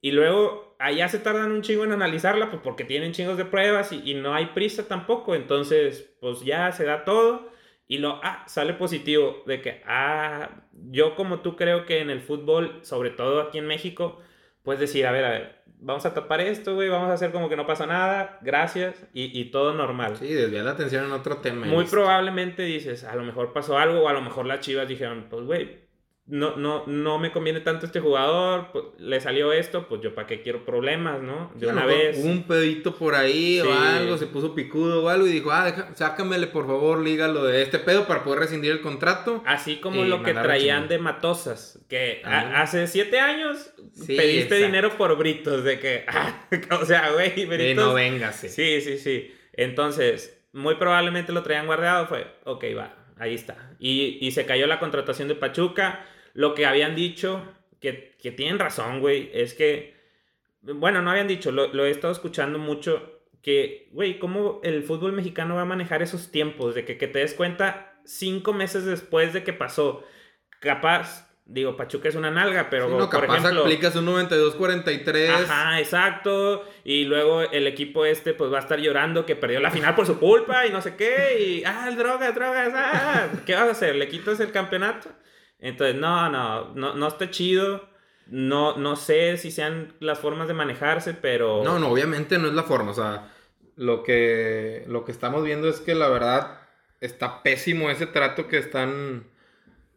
[0.00, 3.90] Y luego allá se tardan un chingo en analizarla, pues porque tienen chingos de pruebas
[3.90, 5.34] y, y no hay prisa tampoco.
[5.34, 7.50] Entonces, pues ya se da todo
[7.90, 10.48] y lo, ah, sale positivo de que, ah,
[10.92, 14.20] yo como tú creo que en el fútbol, sobre todo aquí en México,
[14.62, 17.48] puedes decir, a ver, a ver, vamos a tapar esto, güey, vamos a hacer como
[17.48, 20.16] que no pasa nada, gracias, y, y todo normal.
[20.18, 21.66] Sí, desviar la atención en otro tema.
[21.66, 25.26] Muy probablemente dices, a lo mejor pasó algo, o a lo mejor las chivas dijeron,
[25.28, 25.78] pues, güey,
[26.30, 30.26] no, no, no me conviene tanto este jugador, pues, le salió esto, pues yo para
[30.28, 31.50] qué quiero problemas, ¿no?
[31.56, 32.18] De Sí, una vez.
[32.18, 33.66] un pedito por ahí Sí.
[33.66, 37.44] o algo, se puso picudo o algo y dijo, ah, deja- sácamele por favor, lígalo
[37.44, 39.42] de este pedo para poder rescindir el contrato.
[39.44, 44.64] Así como lo que traían de matosas, que a- hace siete años Sí, pediste exacto.
[44.66, 46.46] dinero por britos, de que, ah,
[46.80, 47.84] o sea, güey, De britos.
[47.84, 48.48] no véngase.
[48.48, 49.34] Sí, sí, sí.
[49.52, 52.06] Entonces, muy probablemente lo traían guardado.
[52.06, 53.74] Fue, ok, va, ahí está.
[53.78, 56.06] Y, y se cayó la contratación de Pachuca.
[56.34, 57.42] Lo que habían dicho,
[57.80, 59.94] que, que tienen razón, güey, es que,
[60.62, 65.12] bueno, no habían dicho, lo, lo he estado escuchando mucho, que, güey, ¿cómo el fútbol
[65.12, 66.74] mexicano va a manejar esos tiempos?
[66.74, 70.04] De que, que te des cuenta cinco meses después de que pasó.
[70.60, 73.62] Capaz, digo, Pachuca es una nalga, pero, Sí, no, por capaz ejemplo...
[73.62, 75.30] aplicas un 92-43.
[75.30, 76.68] Ajá, exacto.
[76.84, 80.06] Y luego el equipo este pues va a estar llorando que perdió la final por
[80.06, 81.40] su culpa y no sé qué.
[81.40, 83.28] Y, ah, drogas, drogas, ah.
[83.46, 83.96] ¿Qué vas a hacer?
[83.96, 85.08] ¿Le quitas el campeonato?
[85.60, 87.88] Entonces, no, no, no, no está chido.
[88.26, 91.64] No, no sé si sean las formas de manejarse, pero...
[91.64, 92.92] No, no, obviamente no es la forma.
[92.92, 93.32] O sea,
[93.76, 96.60] lo que, lo que estamos viendo es que la verdad
[97.00, 99.24] está pésimo ese trato que están.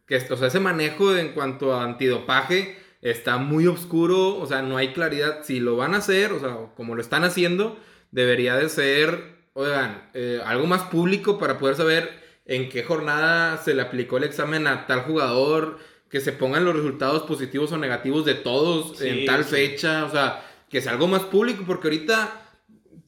[0.06, 4.36] Que, o sea, ese manejo en cuanto a antidopaje está muy oscuro.
[4.36, 5.44] O sea, no hay claridad.
[5.44, 7.78] Si lo van a hacer, o sea, como lo están haciendo,
[8.10, 13.74] debería de ser, oigan, eh, algo más público para poder saber en qué jornada se
[13.74, 15.78] le aplicó el examen a tal jugador.
[16.10, 19.50] Que se pongan los resultados positivos o negativos de todos Sí, en tal sí.
[19.50, 20.04] fecha.
[20.04, 22.40] O sea, que sea algo más público, porque ahorita.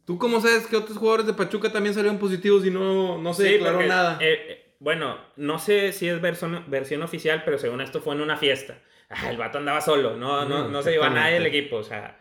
[0.05, 3.43] ¿Tú cómo sabes que otros jugadores de Pachuca también salieron positivos y no, no se
[3.45, 4.19] Sí, declaró porque, nada?
[4.21, 8.21] eh, eh, bueno, no sé si es versión, versión oficial, pero según esto fue en
[8.21, 8.79] una fiesta.
[9.11, 11.77] Ah, el vato andaba solo, no, no, no se llevó a nadie del equipo.
[11.77, 12.21] O sea,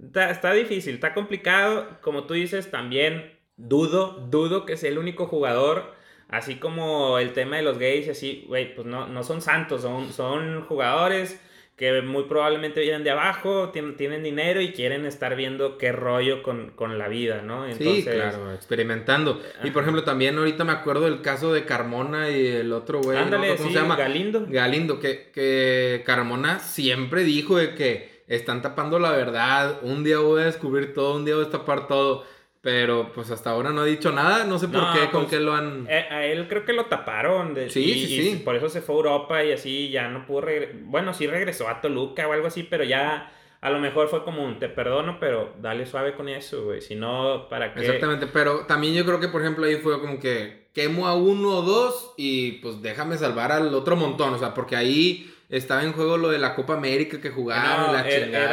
[0.00, 1.98] está, está difícil, está complicado.
[2.00, 5.95] Como tú dices, también dudo, dudo que sea el único jugador.
[6.28, 9.82] Así como el tema de los gays, y así, güey, pues no, no son santos,
[9.82, 11.40] son, son jugadores
[11.76, 16.42] que muy probablemente vienen de abajo, tienen, tienen dinero y quieren estar viendo qué rollo
[16.42, 17.70] con, con la vida, ¿no?
[17.74, 19.42] sí, claro, experimentando.
[19.62, 23.18] Y por ejemplo, también ahorita me acuerdo del caso de Carmona y el otro güey,
[23.18, 23.96] Ándale, ¿cómo sí, se llama?
[23.96, 24.46] Galindo.
[24.48, 30.42] Galindo, que, que Carmona siempre dijo de que están tapando la verdad, un día voy
[30.42, 32.24] a descubrir todo, un día voy a destapar todo,
[32.66, 35.26] pero pues hasta ahora no ha dicho nada, no sé por No, qué, con pues,
[35.28, 35.86] qué lo han...
[35.88, 37.54] Eh, a él creo que lo taparon.
[37.54, 38.36] De, Sí, y- sí, y sí.
[38.44, 40.74] por eso se fue a Europa y así ya no pudo regresar.
[40.82, 44.44] Bueno, sí regresó a Toluca o algo así, pero ya a lo mejor fue como
[44.44, 46.80] un te perdono, pero dale suave con eso, güey.
[46.80, 47.82] Si no, ¿para qué?
[47.82, 51.58] Exactamente, pero también yo creo que, por ejemplo, ahí fue como que quemo a uno
[51.58, 55.92] o dos y pues déjame salvar al otro montón, o sea, porque ahí estaba en
[55.92, 58.44] juego lo de la Copa América que jugaron, No, la era, chingada.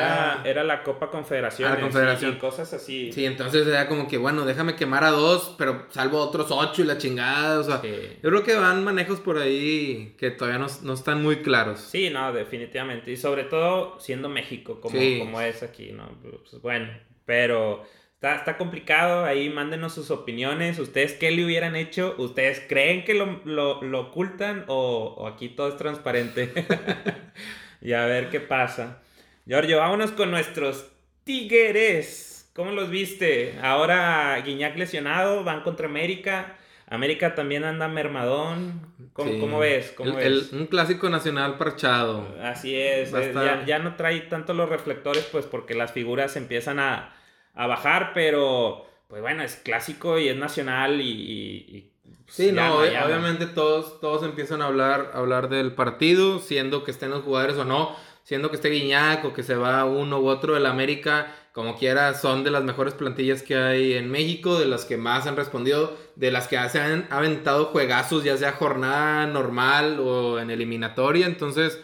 [0.41, 1.71] era, era la Copa Confederación.
[1.71, 2.33] Ah, la Confederación.
[2.33, 3.11] Y cosas así.
[3.11, 6.81] Sí, entonces era como que, bueno, déjame quemar a dos, pero salvo a otros ocho
[6.83, 7.89] y la chingada, o sea, Sí.
[8.21, 11.79] yo creo que van manejos por ahí que todavía no, no están muy claros.
[11.79, 13.11] Sí, no, definitivamente.
[13.11, 15.17] Y sobre todo siendo México, como, Sí.
[15.19, 16.09] como es aquí, ¿no?
[16.21, 16.89] Pues bueno,
[17.25, 17.83] pero
[18.23, 19.25] está, está complicado.
[19.25, 20.79] Ahí mándenos sus opiniones.
[20.79, 22.15] ¿Ustedes qué le hubieran hecho?
[22.17, 26.49] ¿Ustedes creen que lo, lo- lo ocultan o, o aquí todo es transparente?
[27.81, 28.99] y a ver qué pasa.
[29.45, 30.87] Giorgio, vámonos con nuestros
[31.25, 32.49] Tigres.
[32.55, 33.55] ¿Cómo los viste?
[33.61, 36.55] Ahora Guiñac lesionado, van contra América.
[36.87, 38.81] América también anda mermadón.
[39.13, 39.39] ¿Cómo, Sí.
[39.39, 39.91] cómo ves?
[39.97, 40.53] ¿Cómo El- ves?
[40.53, 42.25] el- un clásico nacional parchado.
[42.41, 46.79] Así es, estar- ya, ya no trae tanto los reflectores, pues porque las figuras empiezan
[46.79, 47.13] a,
[47.53, 51.05] a bajar, pero pues bueno, es clásico y es nacional y...
[51.09, 56.39] y- y, pues, Sí, no, obviamente todos, todos empiezan a hablar, a hablar del partido,
[56.39, 59.85] siendo que estén los jugadores o no, siendo que esté Guiñac o que se va
[59.85, 64.09] uno u otro del América, como quiera, son de las mejores plantillas que hay en
[64.09, 68.37] México, de las que más han respondido, de las que se han aventado juegazos, ya
[68.37, 71.79] sea jornada normal o en eliminatoria, entonces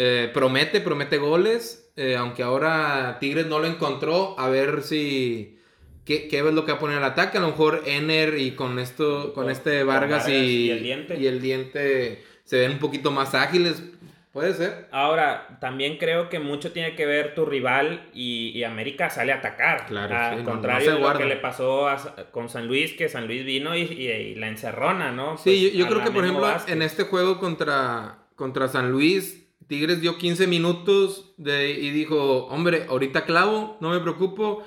[0.00, 5.56] eh, promete, promete goles, eh, aunque ahora Tigres no lo encontró, a ver si...
[6.04, 7.36] ¿Qué, qué es lo que va a poner al ataque?
[7.36, 10.32] A lo mejor Ener y con esto, con este Vargas, Vargas y,
[10.66, 11.16] y el Diente.
[11.18, 13.82] y el diente se ven un poquito más ágiles.
[14.32, 14.86] Puede ser.
[14.90, 19.36] Ahora, también creo que mucho tiene que ver tu rival y, y América sale a
[19.38, 19.84] atacar.
[19.86, 21.98] Claro, Al sí, no- no contrario de lo que le pasó a-
[22.30, 25.36] con San Luis, que San Luis vino y, y- y la encerrona, ¿no?
[25.36, 26.72] Sí, Pues, yo, yo a creo que por ejemplo Vázquez.
[26.74, 32.86] en este juego contra, contra San Luis, Tigres dio 15 minutos de, y dijo, hombre,
[32.88, 34.64] ahorita clavo, no me preocupo.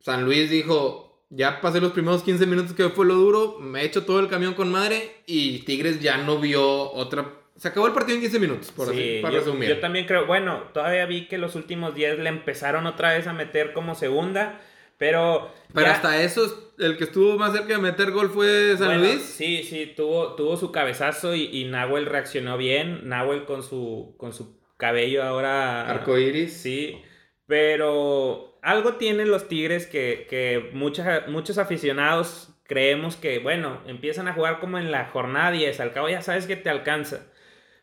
[0.00, 3.84] San Luis dijo, ya pasé los primeros 15 minutos que fue lo duro, me he
[3.84, 7.34] hecho todo el camión con madre y Tigres ya no vio otra...
[7.56, 9.68] Se acabó el partido en 15 minutos, por así, para yo, resumir.
[9.68, 13.34] Yo también creo, bueno, todavía vi que los últimos 10 le empezaron otra vez a
[13.34, 14.58] meter como segunda,
[15.00, 15.50] pero...
[15.74, 19.04] Pero ya- hasta eso, el que estuvo más cerca de meter gol fue San Bueno,
[19.04, 19.22] Luis.
[19.22, 23.08] Sí, sí, tuvo, tuvo su cabezazo y, y Nahuel reaccionó bien.
[23.08, 25.88] Nahuel con su, con su cabello ahora.
[25.88, 26.52] Arcoiris.
[26.52, 27.00] Sí,
[27.46, 34.32] pero algo tienen los Tigres que, que mucha- muchos aficionados creemos que, bueno, empiezan a
[34.34, 37.26] jugar como en la jornada 10, al cabo ya sabes que te alcanza.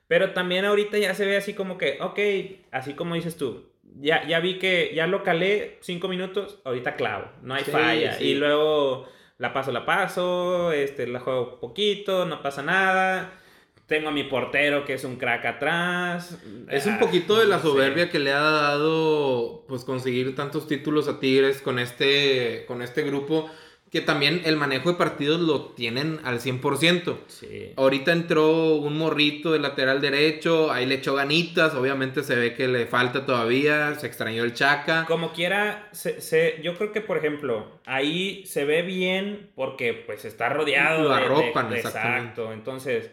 [0.08, 2.20] Pero también ahorita ya se ve así como que, ok,
[2.72, 3.70] así como dices tú,
[4.00, 8.14] ya, ya vi que ya lo calé cinco minutos, ahorita clavo, no hay Sí, falla.
[8.14, 8.24] sí.
[8.26, 13.32] Y luego la paso, la paso, este, la juego poquito, no pasa nada.
[13.88, 16.38] Tengo a mi portero que es un crack atrás.
[16.70, 21.08] Es un Ah, poquito de la soberbia que le ha dado pues conseguir tantos títulos
[21.08, 23.50] a Tigres con este, con este grupo
[23.92, 27.18] que también el manejo de partidos lo tienen al 100%.
[27.28, 27.72] Sí.
[27.78, 32.68] Ahorita entró un morrito de lateral derecho, ahí le echó ganitas, obviamente se ve que
[32.68, 35.06] le falta todavía, se extrañó el Chaca.
[35.08, 40.26] Como quiera, se, se- yo creo que, por ejemplo, ahí se ve bien porque pues
[40.26, 42.20] está rodeado Lo de- de- arropan, de- exactamente.
[42.42, 43.12] Exacto, entonces,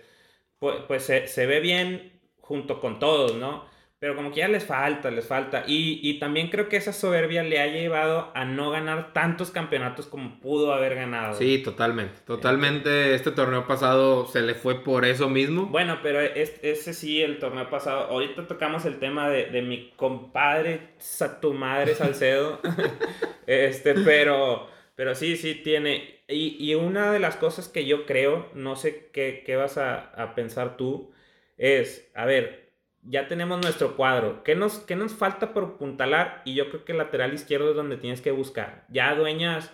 [0.59, 3.73] pues, pues se, se ve bien junto con todos, ¿no?
[4.05, 5.65] Pero como quiera les falta, les falta.
[5.67, 10.05] Y, y también creo que esa soberbia le ha llevado a no ganar tantos campeonatos
[10.09, 11.33] como pudo haber ganado.
[11.39, 12.13] Sí, totalmente.
[12.27, 15.69] Totalmente este torneo pasado se le fue por eso mismo.
[15.69, 18.09] Bueno, pero es- ese sí, el torneo pasado.
[18.11, 22.61] Ahorita tocamos el tema de, de mi compadre, sa- tu madre Salcedo.
[23.47, 26.21] este, pero, pero sí, sí tiene.
[26.29, 30.11] Y, y una de las cosas que yo creo, no sé qué, qué vas a,
[30.11, 31.11] a pensar tú,
[31.57, 32.64] es, a ver,
[33.07, 34.43] ya tenemos nuestro cuadro.
[34.45, 36.43] ¿Qué nos, qué nos falta por puntalar?
[36.45, 38.85] Y yo creo que el lateral izquierdo es donde tienes que buscar.
[38.89, 39.71] Ya dueñas.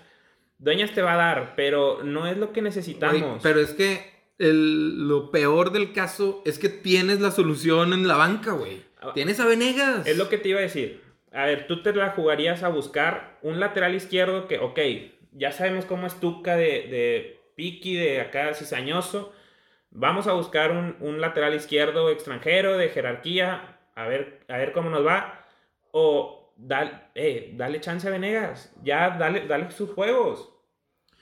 [0.59, 3.23] Dueñas te va a dar, pero no es lo que necesitamos.
[3.23, 8.07] Oye, pero es que el- lo peor del caso es que tienes la solución en
[8.09, 8.83] la banca, güey.
[9.01, 10.07] Ah, Tienes a Venegas.
[10.07, 11.03] Es lo que te iba a decir.
[11.33, 14.79] A ver, tú te la jugarías a buscar un lateral izquierdo que, ok,
[15.33, 19.33] ya sabemos cómo es Tuca de, de piqui, de acá cizañoso.
[19.91, 24.89] Vamos a buscar un, un lateral izquierdo extranjero de jerarquía, a ver, a ver cómo
[24.91, 25.47] nos va.
[25.91, 30.51] O dale, eh, dale chance a Venegas, ya dale, dale sus juegos.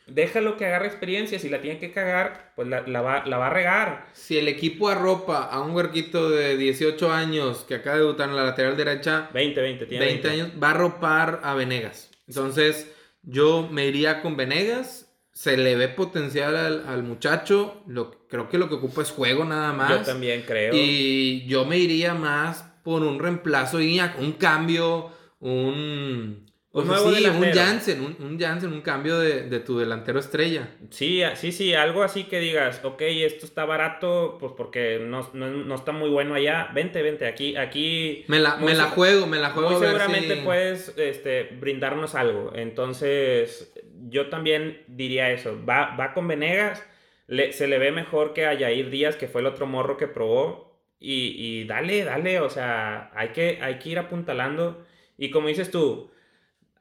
[0.07, 1.39] Déjalo que agarre experiencia.
[1.39, 4.09] Si la tiene que cagar, pues la, la va, la va a regar.
[4.15, 8.37] Si el equipo arropa a un huerquito de 18 años que acaba de debutar en
[8.37, 12.11] la lateral derecha, 20, 20, tiene 20 años, va a arropar a Venegas.
[12.27, 12.91] Entonces,
[13.23, 15.15] yo me iría con Venegas.
[15.33, 17.83] Se le ve potencial al, al muchacho.
[17.87, 19.91] Lo, creo que lo que ocupa es juego nada más.
[19.91, 20.75] Yo también creo.
[20.75, 25.11] Y yo me iría más por un reemplazo, y un cambio,
[25.41, 26.47] un...
[26.71, 27.51] Un pues nuevo sí, un.
[27.51, 30.69] Jansen, un, un Jansen, un cambio de, de tu delantero estrella.
[30.91, 35.49] Sí, sí, sí, algo así que digas, ok, esto está barato, pues porque no, no,
[35.49, 39.39] no está muy bueno allá, vente, vente, aquí, aquí Me la, me la juego, me
[39.39, 39.71] la juego.
[39.71, 42.53] muy a ver seguramente si- puedes este, brindarnos algo.
[42.55, 43.73] Entonces,
[44.09, 46.85] yo también diría eso, va, va con Venegas,
[47.29, 50.09] le- se le ve mejor que a Yair Díaz, que fue el otro morro que
[50.09, 54.85] probó, y, y dale, dale, o sea, hay que, hay que ir apuntalando,
[55.17, 56.11] y como dices tú,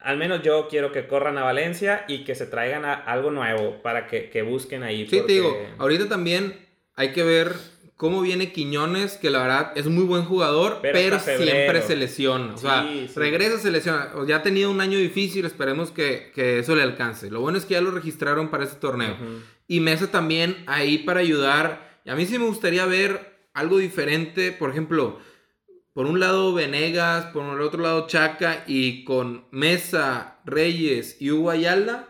[0.00, 3.80] al menos yo quiero que corran a Valencia y que se traigan a- algo nuevo
[3.82, 5.06] para que, que busquen ahí.
[5.06, 6.56] Sí, te digo, ahorita también
[6.94, 7.52] hay que ver
[7.98, 12.54] cómo viene Quiñones, que la verdad es muy buen jugador, Pero siempre se lesiona.
[12.54, 13.14] O sea, Sí, sí.
[13.18, 14.10] regresa, se lesiona.
[14.26, 17.30] Ya ha tenido un año difícil, esperemos que, que eso le alcance.
[17.30, 19.16] Lo bueno es que ya lo registraron para ese torneo.
[19.66, 22.00] Y Mesa también ahí para ayudar.
[22.04, 24.52] Y a mí sí me gustaría ver algo diferente.
[24.52, 25.18] Por ejemplo,
[25.92, 31.50] por un lado Venegas, por el otro lado Chaca y con Mesa, Reyes y Hugo
[31.50, 32.07] Ayala.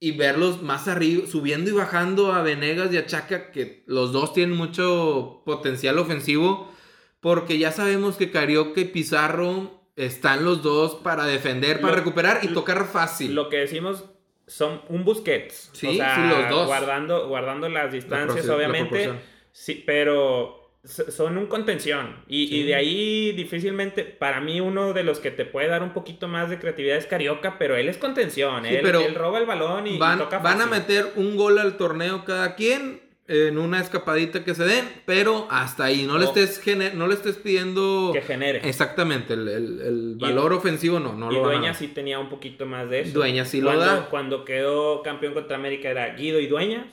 [0.00, 4.32] Y verlos más arriba, subiendo y bajando a Venegas y a Chaca, que los dos
[4.32, 6.72] tienen mucho potencial ofensivo.
[7.20, 12.38] Porque ya sabemos que Carioca y Pizarro están los dos para defender, para Lo- recuperar
[12.44, 13.34] y lo- tocar fácil.
[13.34, 14.04] Lo que decimos
[14.46, 15.70] son un Busquets.
[15.72, 16.66] Sí, o sea, sí, los dos.
[16.68, 19.10] Guardando, guardando las distancias, la obviamente.
[19.50, 20.57] Sí, pero
[20.88, 22.16] son un contención.
[22.28, 22.56] Y, Sí.
[22.56, 26.28] y de ahí difícilmente, para mí uno de los que te puede dar un poquito
[26.28, 28.64] más de creatividad es Carioca, pero él es contención.
[28.64, 30.70] Sí, él, pero él roba el balón y, y van, toca van a fácil.
[30.70, 35.84] meter un gol al torneo cada quien en una escapadita que se den, pero hasta
[35.84, 36.06] ahí.
[36.06, 36.62] No, le, estés
[36.94, 38.66] no le estés pidiendo que genere.
[38.66, 41.88] exactamente el, el- el Y- valor ofensivo, no, no y lo van a Dueñas dar.
[41.88, 43.12] sí tenía un poquito más de eso.
[43.12, 44.06] Dueñas sí lo cuando, da.
[44.08, 46.86] Cuando quedó campeón contra América era Guido y Dueñas.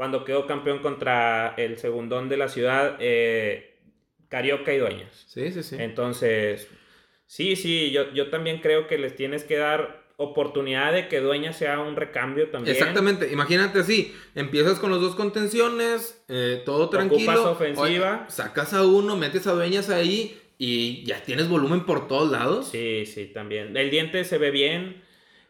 [0.00, 3.76] Cuando quedó campeón contra el segundón de la ciudad, eh,
[4.30, 5.26] Carioca y Dueñas.
[5.28, 5.76] Sí, sí, sí.
[5.78, 6.68] Entonces,
[7.26, 11.52] sí, sí, yo, yo también creo que les tienes que dar oportunidad de que Dueña
[11.52, 12.74] sea un recambio también.
[12.74, 17.32] Exactamente, imagínate así, empiezas con los dos contenciones, eh, todo tranquilo.
[17.32, 18.20] Ocupas ofensiva.
[18.22, 22.70] Oye, sacas a uno, metes a Dueñas ahí y ya tienes volumen por todos lados.
[22.70, 23.76] Sí, sí, también.
[23.76, 25.02] El diente se ve bien.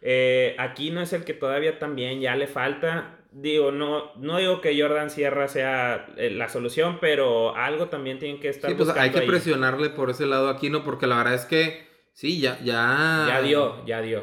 [0.03, 3.20] Eh, aquí no es el que todavía también ya le falta.
[3.33, 8.41] Digo, no, no digo que Jordan Sierra sea eh, la solución, pero algo también tienen
[8.41, 9.27] que estar Sí, pues hay que ahí.
[9.27, 10.83] presionarle por ese lado aquí, ¿no?
[10.83, 13.27] Porque la verdad es que sí, ya, ya.
[13.29, 14.23] Ya dio, ya dio.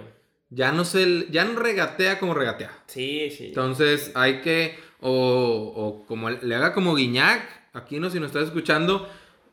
[0.49, 2.71] Ya no se, ya no regatea como regatea.
[2.87, 3.47] Sí, sí.
[3.47, 5.11] Entonces hay que, o,
[5.75, 7.43] o como le haga como Guiñac,
[7.73, 9.09] aquí no, si nos estás escuchando,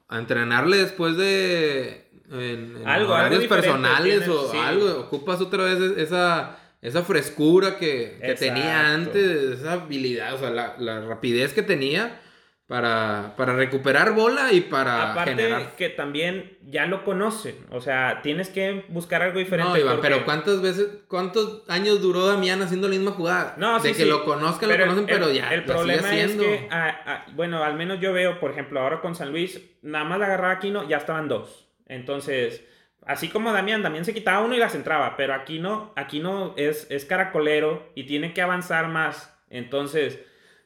[0.08, 4.56] a entrenarle después de en, en Algo, algo horarios diferente personales tienes, o sí.
[4.58, 10.50] algo, ocupas otra vez esa, esa frescura que, que tenía antes, esa habilidad, o sea,
[10.50, 12.20] la, la rapidez que tenía
[12.66, 15.76] para, para recuperar bola y para Aparte generar...
[15.76, 19.70] que también ya lo conocen, o sea, tienes que buscar algo diferente.
[19.72, 23.54] No, Iván, porque- pero ¿cuántas veces, cuántos años duró Damián haciendo la misma jugada?
[23.58, 24.08] No, sí, de que sí.
[24.08, 27.26] lo conozcan, lo conocen, el- pero ya El la sigue problema es que, ah, ah,
[27.34, 30.54] bueno, al menos yo veo, por ejemplo, ahora con San Luis, nada más la agarraba
[30.54, 31.68] Aquino, ya estaban dos.
[31.86, 32.62] Entonces,
[33.06, 37.04] así como Damián, Damián se quitaba uno y las entraba, pero Aquino, Aquino es, es
[37.04, 39.30] caracolero y tiene que avanzar más.
[39.50, 40.18] Entonces,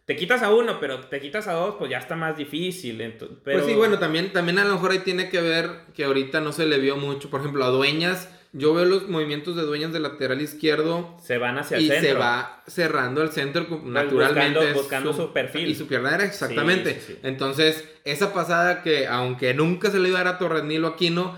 [0.07, 2.96] te quitas a uno, pero te quitas a dos, pues ya está más difícil.
[3.18, 3.37] pero...
[3.44, 6.53] Pues sí, bueno, también, también a lo mejor ahí tiene que ver que ahorita no
[6.53, 7.29] se le vio mucho.
[7.29, 11.59] Por ejemplo, a Dueñas, yo veo los movimientos de Dueñas del lateral izquierdo Se van
[11.59, 12.09] hacia el y centro.
[12.09, 14.72] se va cerrando al centro Pues naturalmente.
[14.72, 15.68] buscando- su perfil.
[15.68, 16.94] Y su pierna era exactamente.
[16.94, 17.18] Sí, sí, sí.
[17.24, 21.37] Entonces, esa pasada que aunque nunca se le iba a dar a Torrenilo Aquino,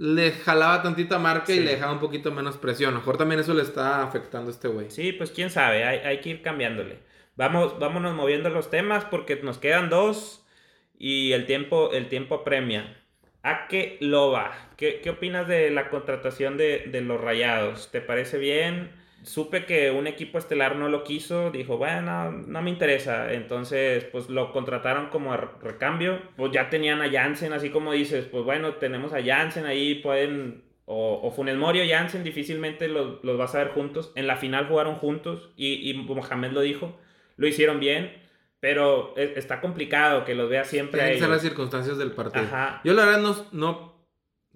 [0.00, 2.88] le jalaba tantita marca y le dejaba un poquito menos presión.
[2.88, 4.90] A lo mejor también eso le está afectando a este güey.
[4.90, 7.00] Sí, pues quién sabe, hay, hay que ir cambiándole.
[7.36, 10.46] Vamos, vámonos moviendo los temas porque nos quedan dos
[10.98, 12.96] y el tiempo, el tiempo apremia.
[13.42, 17.90] Ake Loba, ¿qué, qué opinas de la contratación de, de los Rayados?
[17.90, 18.92] ¿Te parece bien?
[19.22, 23.32] Supe que un equipo estelar no lo quiso, dijo, bueno, no me interesa.
[23.32, 26.20] Entonces, pues lo contrataron como a recambio.
[26.36, 30.64] Pues ya tenían a Jansen, así como dices, pues bueno, tenemos a Jansen ahí, pueden
[30.86, 34.10] o, o Funes Mori o Jansen difícilmente los, los vas a ver juntos.
[34.16, 36.98] En la final jugaron juntos y, y Mohamed lo dijo.
[37.36, 38.12] Lo hicieron bien,
[38.58, 42.44] pero es- está complicado que los vea siempre Tienen que ser las circunstancias del partido.
[42.46, 42.80] Ajá.
[42.84, 43.89] Yo la verdad no, no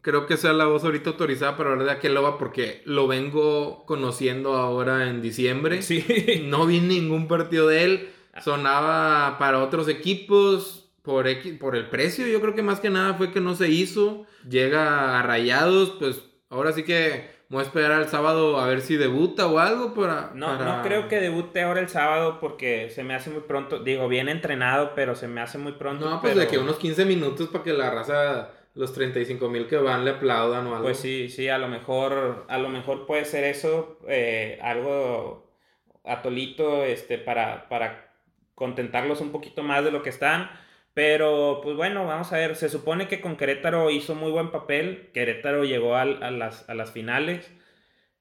[0.04, 4.54] creo que sea la voz ahorita autorizada para hablar de Akeloba porque lo vengo conociendo
[4.54, 5.80] ahora en diciembre.
[5.82, 6.04] Sí.
[6.44, 8.08] No vi ningún partido de él.
[8.42, 12.26] Sonaba para otros equipos por, el precio.
[12.26, 14.26] Yo creo que más que nada fue que no se hizo.
[14.48, 18.96] Llega a Rayados, pues ahora sí que voy a esperar al sábado a ver si
[18.96, 20.32] debuta o algo para...
[20.34, 23.78] No, para- no creo que debute ahora el sábado porque se me hace muy pronto.
[23.78, 26.08] Digo, bien entrenado, pero se me hace muy pronto.
[26.08, 29.66] No, pues pero- de que unos 15 minutos para que la raza, los 35 mil
[29.66, 30.84] que van, le aplaudan o algo.
[30.84, 35.50] Pues sí, sí, a lo mejor, a lo mejor puede ser eso, eh, algo
[36.04, 38.12] atolito, este, para, para
[38.54, 40.50] contentarlos un poquito más de lo que están.
[40.92, 42.54] Pero, pues bueno, vamos a ver.
[42.54, 45.10] Se supone que con Querétaro hizo muy buen papel.
[45.12, 47.50] Querétaro llegó al- a, las, a las finales.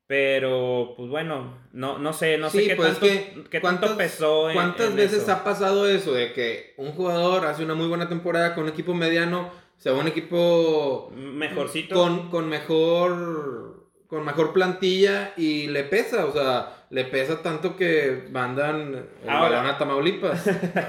[0.07, 3.97] Pero, pues bueno, no, no sé, no sé qué, pues, tanto, que qué tanto ¿cuántas-
[3.97, 5.31] pesó en- ¿Cuántas en veces eso?
[5.31, 8.93] ha pasado eso de que un jugador hace una muy buena temporada con un equipo
[8.93, 9.49] mediano,
[9.83, 11.93] se va a un equipo Mejorcito.
[11.93, 18.27] con, con mejor con mejor plantilla y le pesa, o sea, le pesa tanto que
[18.31, 19.57] mandan el Ahora.
[19.57, 20.47] balón a Tamaulipas.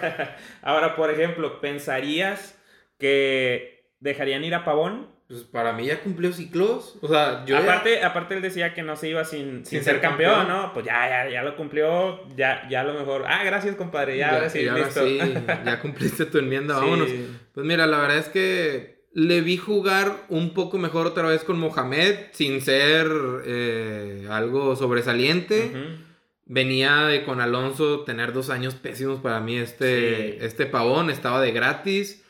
[0.62, 2.57] Ahora, por ejemplo, ¿pensarías
[2.98, 5.09] que dejarían ir a Pavón?
[5.26, 8.82] Pues para mí ya cumplió ciclos, o sea, yo ya- aparte, aparte él decía que
[8.82, 10.56] no se iba sin, sin, Sin ser ser campeón, campeón.
[10.62, 10.72] ¿no?
[10.74, 13.24] Pues ya, ya, ya lo cumplió, ya, ya a lo mejor.
[13.26, 15.02] Ah, gracias, compadre, ya, ahora sí, y ahora listo.
[15.06, 15.18] sí,
[15.64, 16.80] ya cumpliste tu enmienda, Sí.
[16.82, 17.08] vámonos.
[17.54, 21.58] Pues mira, la verdad es que le vi jugar un poco mejor otra vez con
[21.58, 23.06] Mohamed, sin ser
[23.46, 25.70] eh, algo sobresaliente.
[26.46, 30.38] Venía de con Alonso tener dos años pésimos para mí este, Sí.
[30.44, 32.23] este pavón, estaba de gratis.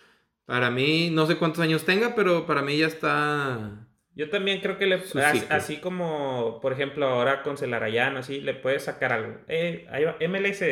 [0.46, 3.86] Para mí, no sé cuántos años tenga, pero para mí ya está...
[4.16, 5.56] Yo también creo que le, Su as- ciclo.
[5.56, 9.38] así como, por ejemplo, ahora con Celarayán, así, le puedes sacar algo.
[9.48, 10.62] Eh, ahí va, MLS,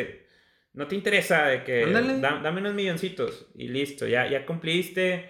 [0.73, 2.19] no te interesa de que Ándale.
[2.21, 5.29] da- dame unos milloncitos y listo, ya, ya cumpliste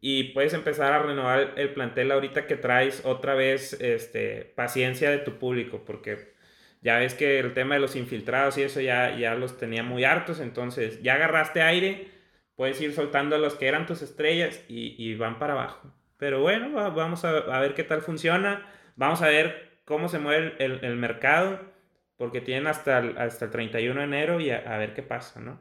[0.00, 5.18] y puedes empezar a renovar el plantel ahorita que traes otra vez este, paciencia de
[5.18, 6.32] tu público, porque
[6.80, 10.02] ya ves que el tema de los infiltrados y eso ya, ya los tenía muy
[10.02, 12.08] hartos, entonces ya agarraste aire,
[12.56, 15.92] puedes ir soltando a los que eran tus estrellas y, y van para abajo.
[16.18, 18.66] Pero bueno, va- vamos a, a ver qué tal funciona.
[18.96, 21.60] Vamos a ver cómo se mueve el, el- el mercado.
[22.16, 25.40] Porque tienen hasta el, hasta el 31 de enero y a, a ver qué pasa,
[25.40, 25.60] ¿no?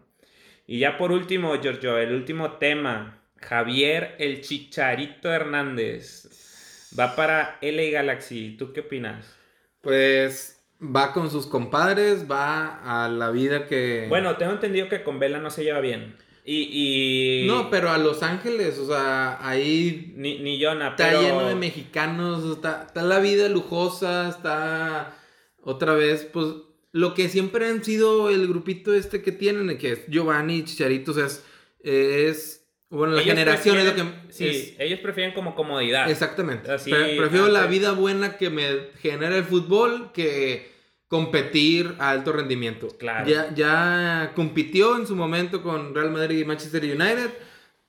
[0.67, 3.17] Y ya por último, Giorgio, el último tema.
[3.37, 6.89] Javier el Chicharito Hernández.
[6.97, 8.55] Va para LA Galaxy.
[8.57, 9.35] ¿Tú qué opinas?
[9.81, 14.05] Pues va con sus compadres, va a la vida que...
[14.09, 16.15] Bueno, tengo entendido que con Vela no se lleva bien.
[16.45, 20.13] Y, No, pero a Los Ángeles, o sea, ahí...
[20.15, 21.21] Ni, ni Jonah, Está pero...
[21.21, 25.17] lleno de mexicanos, está, está la vida lujosa, está
[25.61, 26.47] otra vez, pues
[26.91, 31.13] lo que siempre han sido el grupito este que tienen, que es Giovanni, Chicharito, o
[31.13, 31.43] sea, es,
[31.83, 34.03] es bueno, la Ellos generación es lo que...
[34.29, 36.09] Sí, es- ellos prefieren como comodidad.
[36.09, 36.69] exactamente.
[36.71, 38.65] Así, Pre- prefiero la vida buena que me
[39.01, 40.69] genera el fútbol que
[41.11, 42.87] competir a alto rendimiento.
[42.97, 43.27] Claro.
[43.29, 47.29] Ya, ya compitió en su momento con Real Madrid y Manchester United.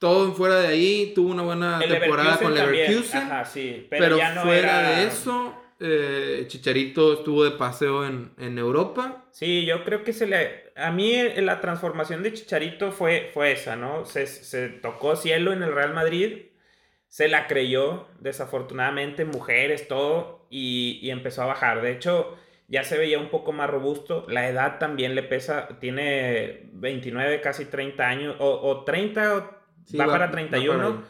[0.01, 3.20] Todo fuera de ahí, tuvo una buena El temporada con Leverkusen.
[3.23, 3.87] Ajá, sí.
[3.89, 8.59] Pero, Pero, ya no fuera era- de eso, eh, Chicharito estuvo de paseo en, en
[8.59, 9.25] Europa.
[9.31, 10.73] Sí, yo creo que se le...
[10.75, 14.05] A mí la transformación de Chicharito fue, fue esa, ¿no?
[14.05, 16.39] Se, se tocó cielo en el Real Madrid,
[17.07, 21.81] se la creyó, desafortunadamente, mujeres, todo, y, y empezó a bajar.
[21.83, 22.37] De hecho,
[22.69, 24.25] ya se veía un poco más robusto.
[24.29, 29.97] La edad también le pesa, tiene 29, casi 30 años, o, o 30, o Sí,
[29.97, 30.79] va, va- para va 31.
[30.79, 31.05] para ahí.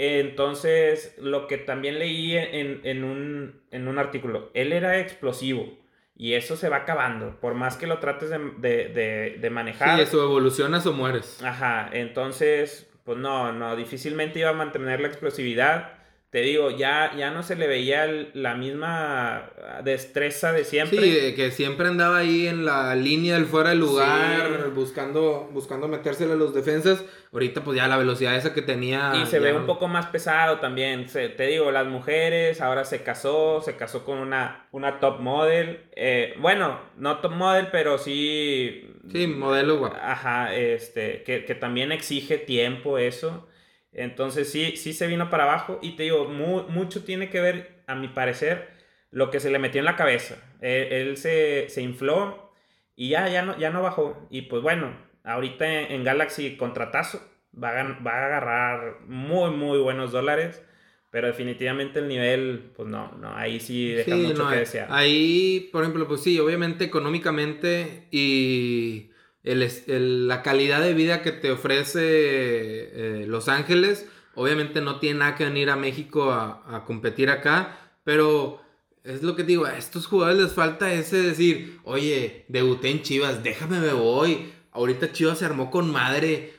[0.00, 5.76] Entonces, lo que también leí en, en un, en un artículo, él era explosivo
[6.14, 9.96] y eso se va acabando, por más que lo trates de, de, de- de manejar.
[9.96, 11.42] Sí, eso evolucionas o mueres.
[11.42, 15.97] Ajá, entonces, pues no, no, difícilmente iba a mantener la explosividad.
[16.30, 19.50] Te digo, ya, ya no se le veía el- la misma
[19.82, 21.00] destreza de siempre.
[21.00, 24.70] Sí, que siempre andaba ahí en la línea del fuera de lugar, Sí.
[24.74, 27.02] buscando, buscando metérsele a los defensas.
[27.32, 29.12] Ahorita, pues ya la velocidad esa que tenía.
[29.22, 31.08] Y se ve no- un poco más pesado también.
[31.08, 35.80] Se- te digo, las mujeres, ahora se casó, se casó con una, una top model.
[35.96, 38.94] Eh, bueno, no top model, pero sí.
[39.10, 39.96] Sí, modelo guapo.
[40.02, 43.46] Ajá, este, que, que también exige tiempo eso.
[43.92, 45.78] Entonces sí, sí se vino para abajo.
[45.82, 48.68] Y te digo, mu- mucho tiene que ver, a mi parecer,
[49.10, 50.36] lo que se le metió en la cabeza.
[50.60, 52.52] Él, él se, se infló
[52.96, 54.26] y ya, ya, no, ya no bajó.
[54.30, 57.20] Y pues bueno, ahorita en, en Galaxy contratazo.
[57.60, 60.62] Va a, va a agarrar muy, muy buenos dólares.
[61.10, 64.88] Pero definitivamente el nivel, pues no, no, ahí sí deja Sí, mucho no, que desear.
[64.90, 69.10] Ahí, por ejemplo, pues sí, obviamente económicamente y
[69.44, 74.98] el es- el- la calidad de vida que te ofrece eh, Los Ángeles, obviamente no
[75.00, 78.60] tiene nada que venir a México a, a competir acá, pero
[79.04, 83.42] es lo que digo, a estos jugadores les falta ese decir, oye, debuté en Chivas,
[83.42, 86.54] déjame me voy, ahorita Chivas se armó con madre,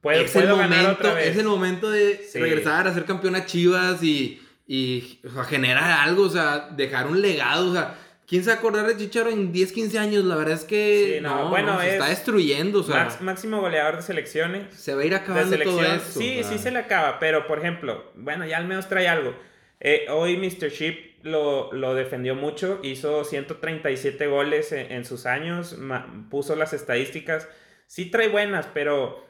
[0.00, 1.26] Puedo, es, el puedo momento, otra vez.
[1.28, 2.38] es el momento de Sí.
[2.38, 7.06] regresar a ser campeón a Chivas y, y o sea, generar algo, o sea, dejar
[7.06, 7.98] un legado, o sea,
[8.30, 10.24] ¿quién se va a acordar de Chicharo en 10, 15 años?
[10.24, 13.08] La verdad es que Sí, no, no, bueno, no, se es está destruyendo, o sea,
[13.20, 14.72] máximo goleador de selecciones.
[14.74, 16.18] se va a ir acabando todo eso.
[16.20, 19.34] sí, sí se le acaba, pero por ejemplo, bueno, ya al menos trae algo.
[19.80, 20.70] Eh, hoy Mr.
[20.70, 26.72] Chip lo, lo defendió mucho, hizo 137 goles en, en sus años, ma- puso las
[26.72, 27.48] estadísticas.
[27.86, 29.26] Sí trae buenas, pero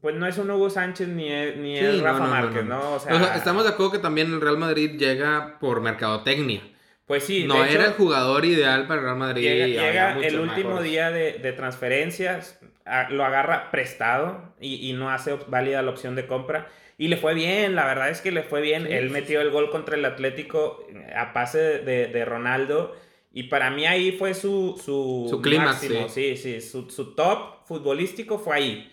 [0.00, 2.64] pues no es un Hugo Sánchez ni es, ni Sí, es Rafa no, no, Márquez,
[2.64, 2.94] no.
[2.94, 6.62] O sea, estamos de acuerdo que también el Real Madrid llega por mercadotecnia.
[7.10, 9.42] Pues sí, no hecho, era el jugador ideal para el Real Madrid.
[9.42, 10.90] Llega, llega el último mejores.
[10.90, 16.14] día de, de transferencias, a- lo agarra prestado y, y no hace válida la opción
[16.14, 16.68] de compra.
[16.98, 18.86] Y le fue bien, la verdad es que le fue bien.
[18.86, 22.94] Sí, Él sí, metió el gol contra el Atlético eh, a pase de, de Ronaldo.
[23.32, 25.78] Y para mí ahí fue su, su, Su clímax.
[26.12, 28.92] Sí, sí, su, su top futbolístico fue ahí.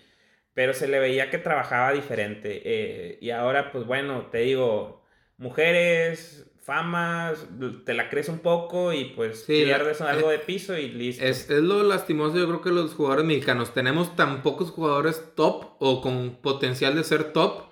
[0.54, 2.62] Pero se le veía que trabajaba diferente.
[2.66, 5.04] eh, y ahora, pues bueno, te digo,
[5.38, 7.48] mujeres, famas,
[7.86, 11.24] te la crees un poco y pues Sí, la- pierdes algo de piso y listo.
[11.24, 15.64] Es, es lo lastimoso, yo creo que los jugadores mexicanos tenemos tan pocos jugadores top
[15.80, 17.67] o con potencial de ser top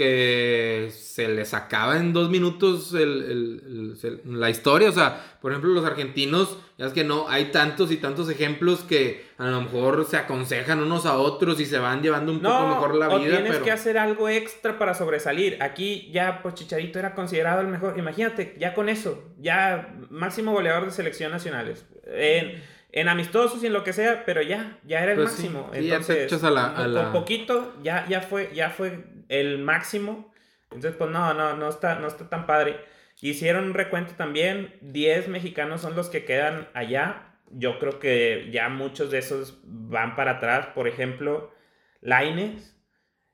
[0.00, 4.88] que se les acaba en dos minutos el- el- el- el- la historia.
[4.88, 8.80] O sea, por ejemplo, los argentinos, ya es que no, hay tantos y tantos ejemplos
[8.80, 12.66] que a lo mejor se aconsejan unos a otros y se van llevando un poco
[12.68, 13.32] mejor la o vida.
[13.36, 13.64] tienes pero...
[13.64, 15.62] que hacer algo extra para sobresalir.
[15.62, 17.98] Aquí ya, pues Chicharito era considerado el mejor.
[17.98, 21.84] Imagínate, ya con eso, ya máximo goleador de selección nacionales.
[22.06, 22.62] En,
[22.92, 25.70] en amistosos y en lo que sea, pero ya, ya era el Pues máximo.
[25.72, 29.04] sí, ya te Entonces, echas a la- a con poquito, ya, ya, fue, ya fue
[29.28, 30.32] el máximo.
[30.64, 32.76] Entonces, pues no, no, no está, no está tan padre.
[33.20, 34.74] Hicieron un recuento también.
[34.80, 37.34] 10 mexicanos son los que quedan allá.
[37.50, 40.68] Yo creo que ya muchos de esos van para atrás.
[40.74, 41.52] Por ejemplo,
[42.00, 42.76] Laines,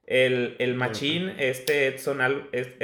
[0.06, 2.76] el, el machín, este Edson, Al- Ed-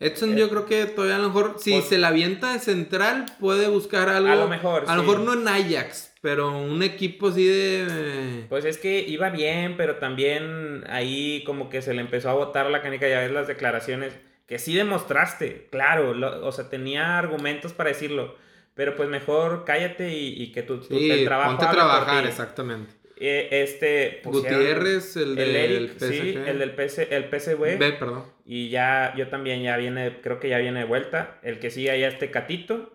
[0.00, 0.30] Edson.
[0.30, 3.26] Edson yo creo que todavía a lo mejor, si Pues- se la avienta de central,
[3.40, 4.30] puede buscar algo.
[4.30, 5.06] A lo mejor, A lo sí.
[5.08, 8.46] mejor no en Ajax, pero un equipo así de...
[8.48, 12.66] Pues es que iba bien, pero también ahí como que se le empezó a botar
[12.70, 14.14] la canica, ya ves las declaraciones,
[14.46, 16.14] que sí demostraste, claro,
[16.46, 18.36] o sea, tenía argumentos para decirlo,
[18.74, 22.92] pero pues mejor cállate y, que tu, tu sí, Ponte a trabajar, exactamente.
[23.16, 27.78] Eh, este Gutiérrez, el, del el sí, el del PC, el PSV.
[27.78, 28.24] B, perdón.
[28.44, 31.38] Y ya yo también ya viene, creo que ya viene de vuelta.
[31.42, 32.90] El que sigue allá este Catito.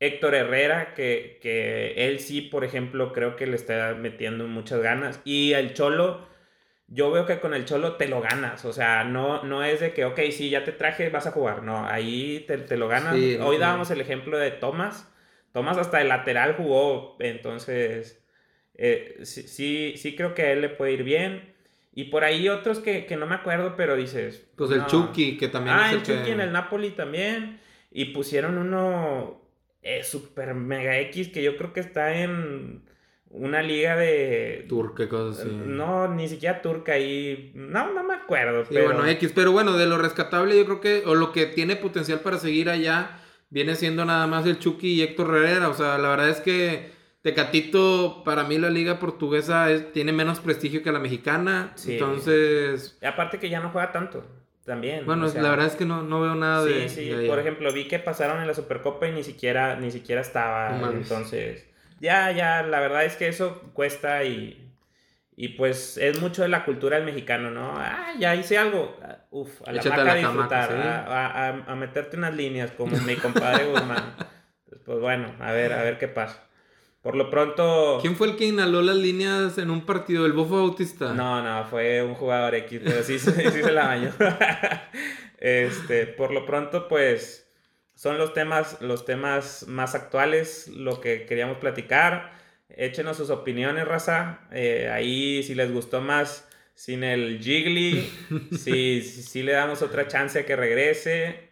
[0.00, 5.20] Héctor Herrera, que, que él sí, por ejemplo, creo que le está metiendo muchas ganas.
[5.24, 6.26] Y el Cholo,
[6.88, 8.64] yo veo que con el Cholo te lo ganas.
[8.64, 11.62] O sea, no, no es de que, ok, sí, ya te traje, vas a jugar.
[11.62, 13.14] No, ahí te, te lo ganas.
[13.14, 15.08] Hoy dábamos el ejemplo de Tomás.
[15.52, 18.23] Tomás hasta el lateral jugó, entonces
[18.76, 21.54] eh, sí, sí, creo que a él le puede ir bien.
[21.94, 24.44] Y por ahí otros que, no me acuerdo, pero dices.
[24.56, 27.60] Pues el Chucky, que también ah, es el, el Chucky en el Napoli también.
[27.92, 29.40] Y pusieron uno
[29.82, 32.82] eh, super mega X que yo creo que está en
[33.34, 34.64] una liga de.
[34.68, 35.54] Turca, cosas así.
[35.54, 37.52] No, ni siquiera turca y.
[37.54, 38.64] No, no me acuerdo.
[38.68, 38.86] pero...
[38.86, 39.32] bueno, X.
[39.34, 41.02] Pero bueno, de lo rescatable, yo creo que.
[41.06, 43.20] O lo que tiene potencial para seguir allá.
[43.50, 45.68] Viene siendo nada más el Chucky y Héctor Herrera.
[45.68, 46.93] O sea, la verdad es que
[47.24, 51.74] Tecatito, para mí la liga portuguesa tiene menos prestigio que la mexicana.
[51.88, 52.98] Entonces...
[53.00, 54.26] Y aparte que ya no juega tanto.
[54.62, 55.06] También.
[55.06, 56.86] Bueno, la verdad es que no, no veo nada de...
[56.90, 57.26] Sí, sí.
[57.26, 60.78] Por ejemplo, vi que pasaron en la Supercopa y ni siquiera, ni siquiera estaba.
[60.92, 61.66] entonces,
[61.98, 64.60] ya, ya, la verdad es que eso cuesta y...
[65.34, 67.72] Y pues es mucho de la cultura del mexicano, ¿no?
[67.74, 68.98] Ah, ya hice algo.
[69.30, 74.14] Uf, a la maca a disfrutar, a, a, meterte unas líneas como mi compadre Guzmán.
[74.84, 76.44] Pues bueno, a ver, a ver qué pasa.
[77.04, 77.98] Por lo pronto.
[78.00, 80.24] ¿Quién fue el que inhaló las líneas en un partido?
[80.24, 81.12] ¿El Bofo Bautista?
[81.12, 84.10] No, no, fue un jugador X, pero sí, sí, se la bañó.
[85.38, 87.46] este, por lo pronto, pues.
[87.94, 92.32] Son los temas, los temas más actuales, lo que queríamos platicar.
[92.70, 94.40] Échenos sus opiniones, raza.
[94.50, 98.10] Eh, ahí, si les gustó más sin el Jiggly,
[98.58, 101.50] si, si, le damos otra chance a que regrese,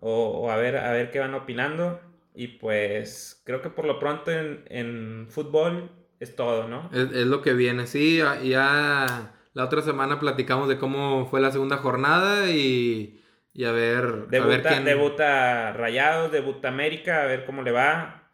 [0.00, 2.00] o, o a, ver, a ver qué van opinando.
[2.34, 6.90] Y pues creo que por lo pronto en, fútbol es todo, ¿no?
[6.92, 8.20] Es, lo que viene, sí.
[8.42, 13.22] Ya la otra semana platicamos de cómo fue la segunda jornada y,
[13.64, 14.26] a ver.
[14.26, 14.84] Debuta, a ver quién...
[14.84, 18.28] debuta Rayados, debuta América, a ver cómo le va.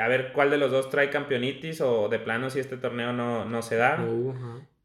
[0.00, 3.62] A ver cuál de los dos trae campeonitis o de plano si este torneo no,
[3.62, 3.98] se da.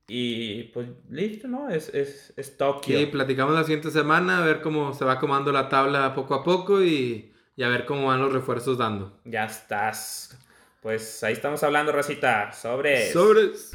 [0.07, 1.70] Y pues listo, ¿no?
[1.70, 2.97] Es, es, es Tokio.
[2.97, 6.43] Sí, platicamos la siguiente semana, a ver cómo se va comando la tabla poco a
[6.43, 9.20] poco y y a ver cómo van los refuerzos dando.
[9.24, 10.38] Ya estás.
[10.82, 13.12] Pues ahí estamos hablando, Rosita, sobre...
[13.12, 13.72] Sobres.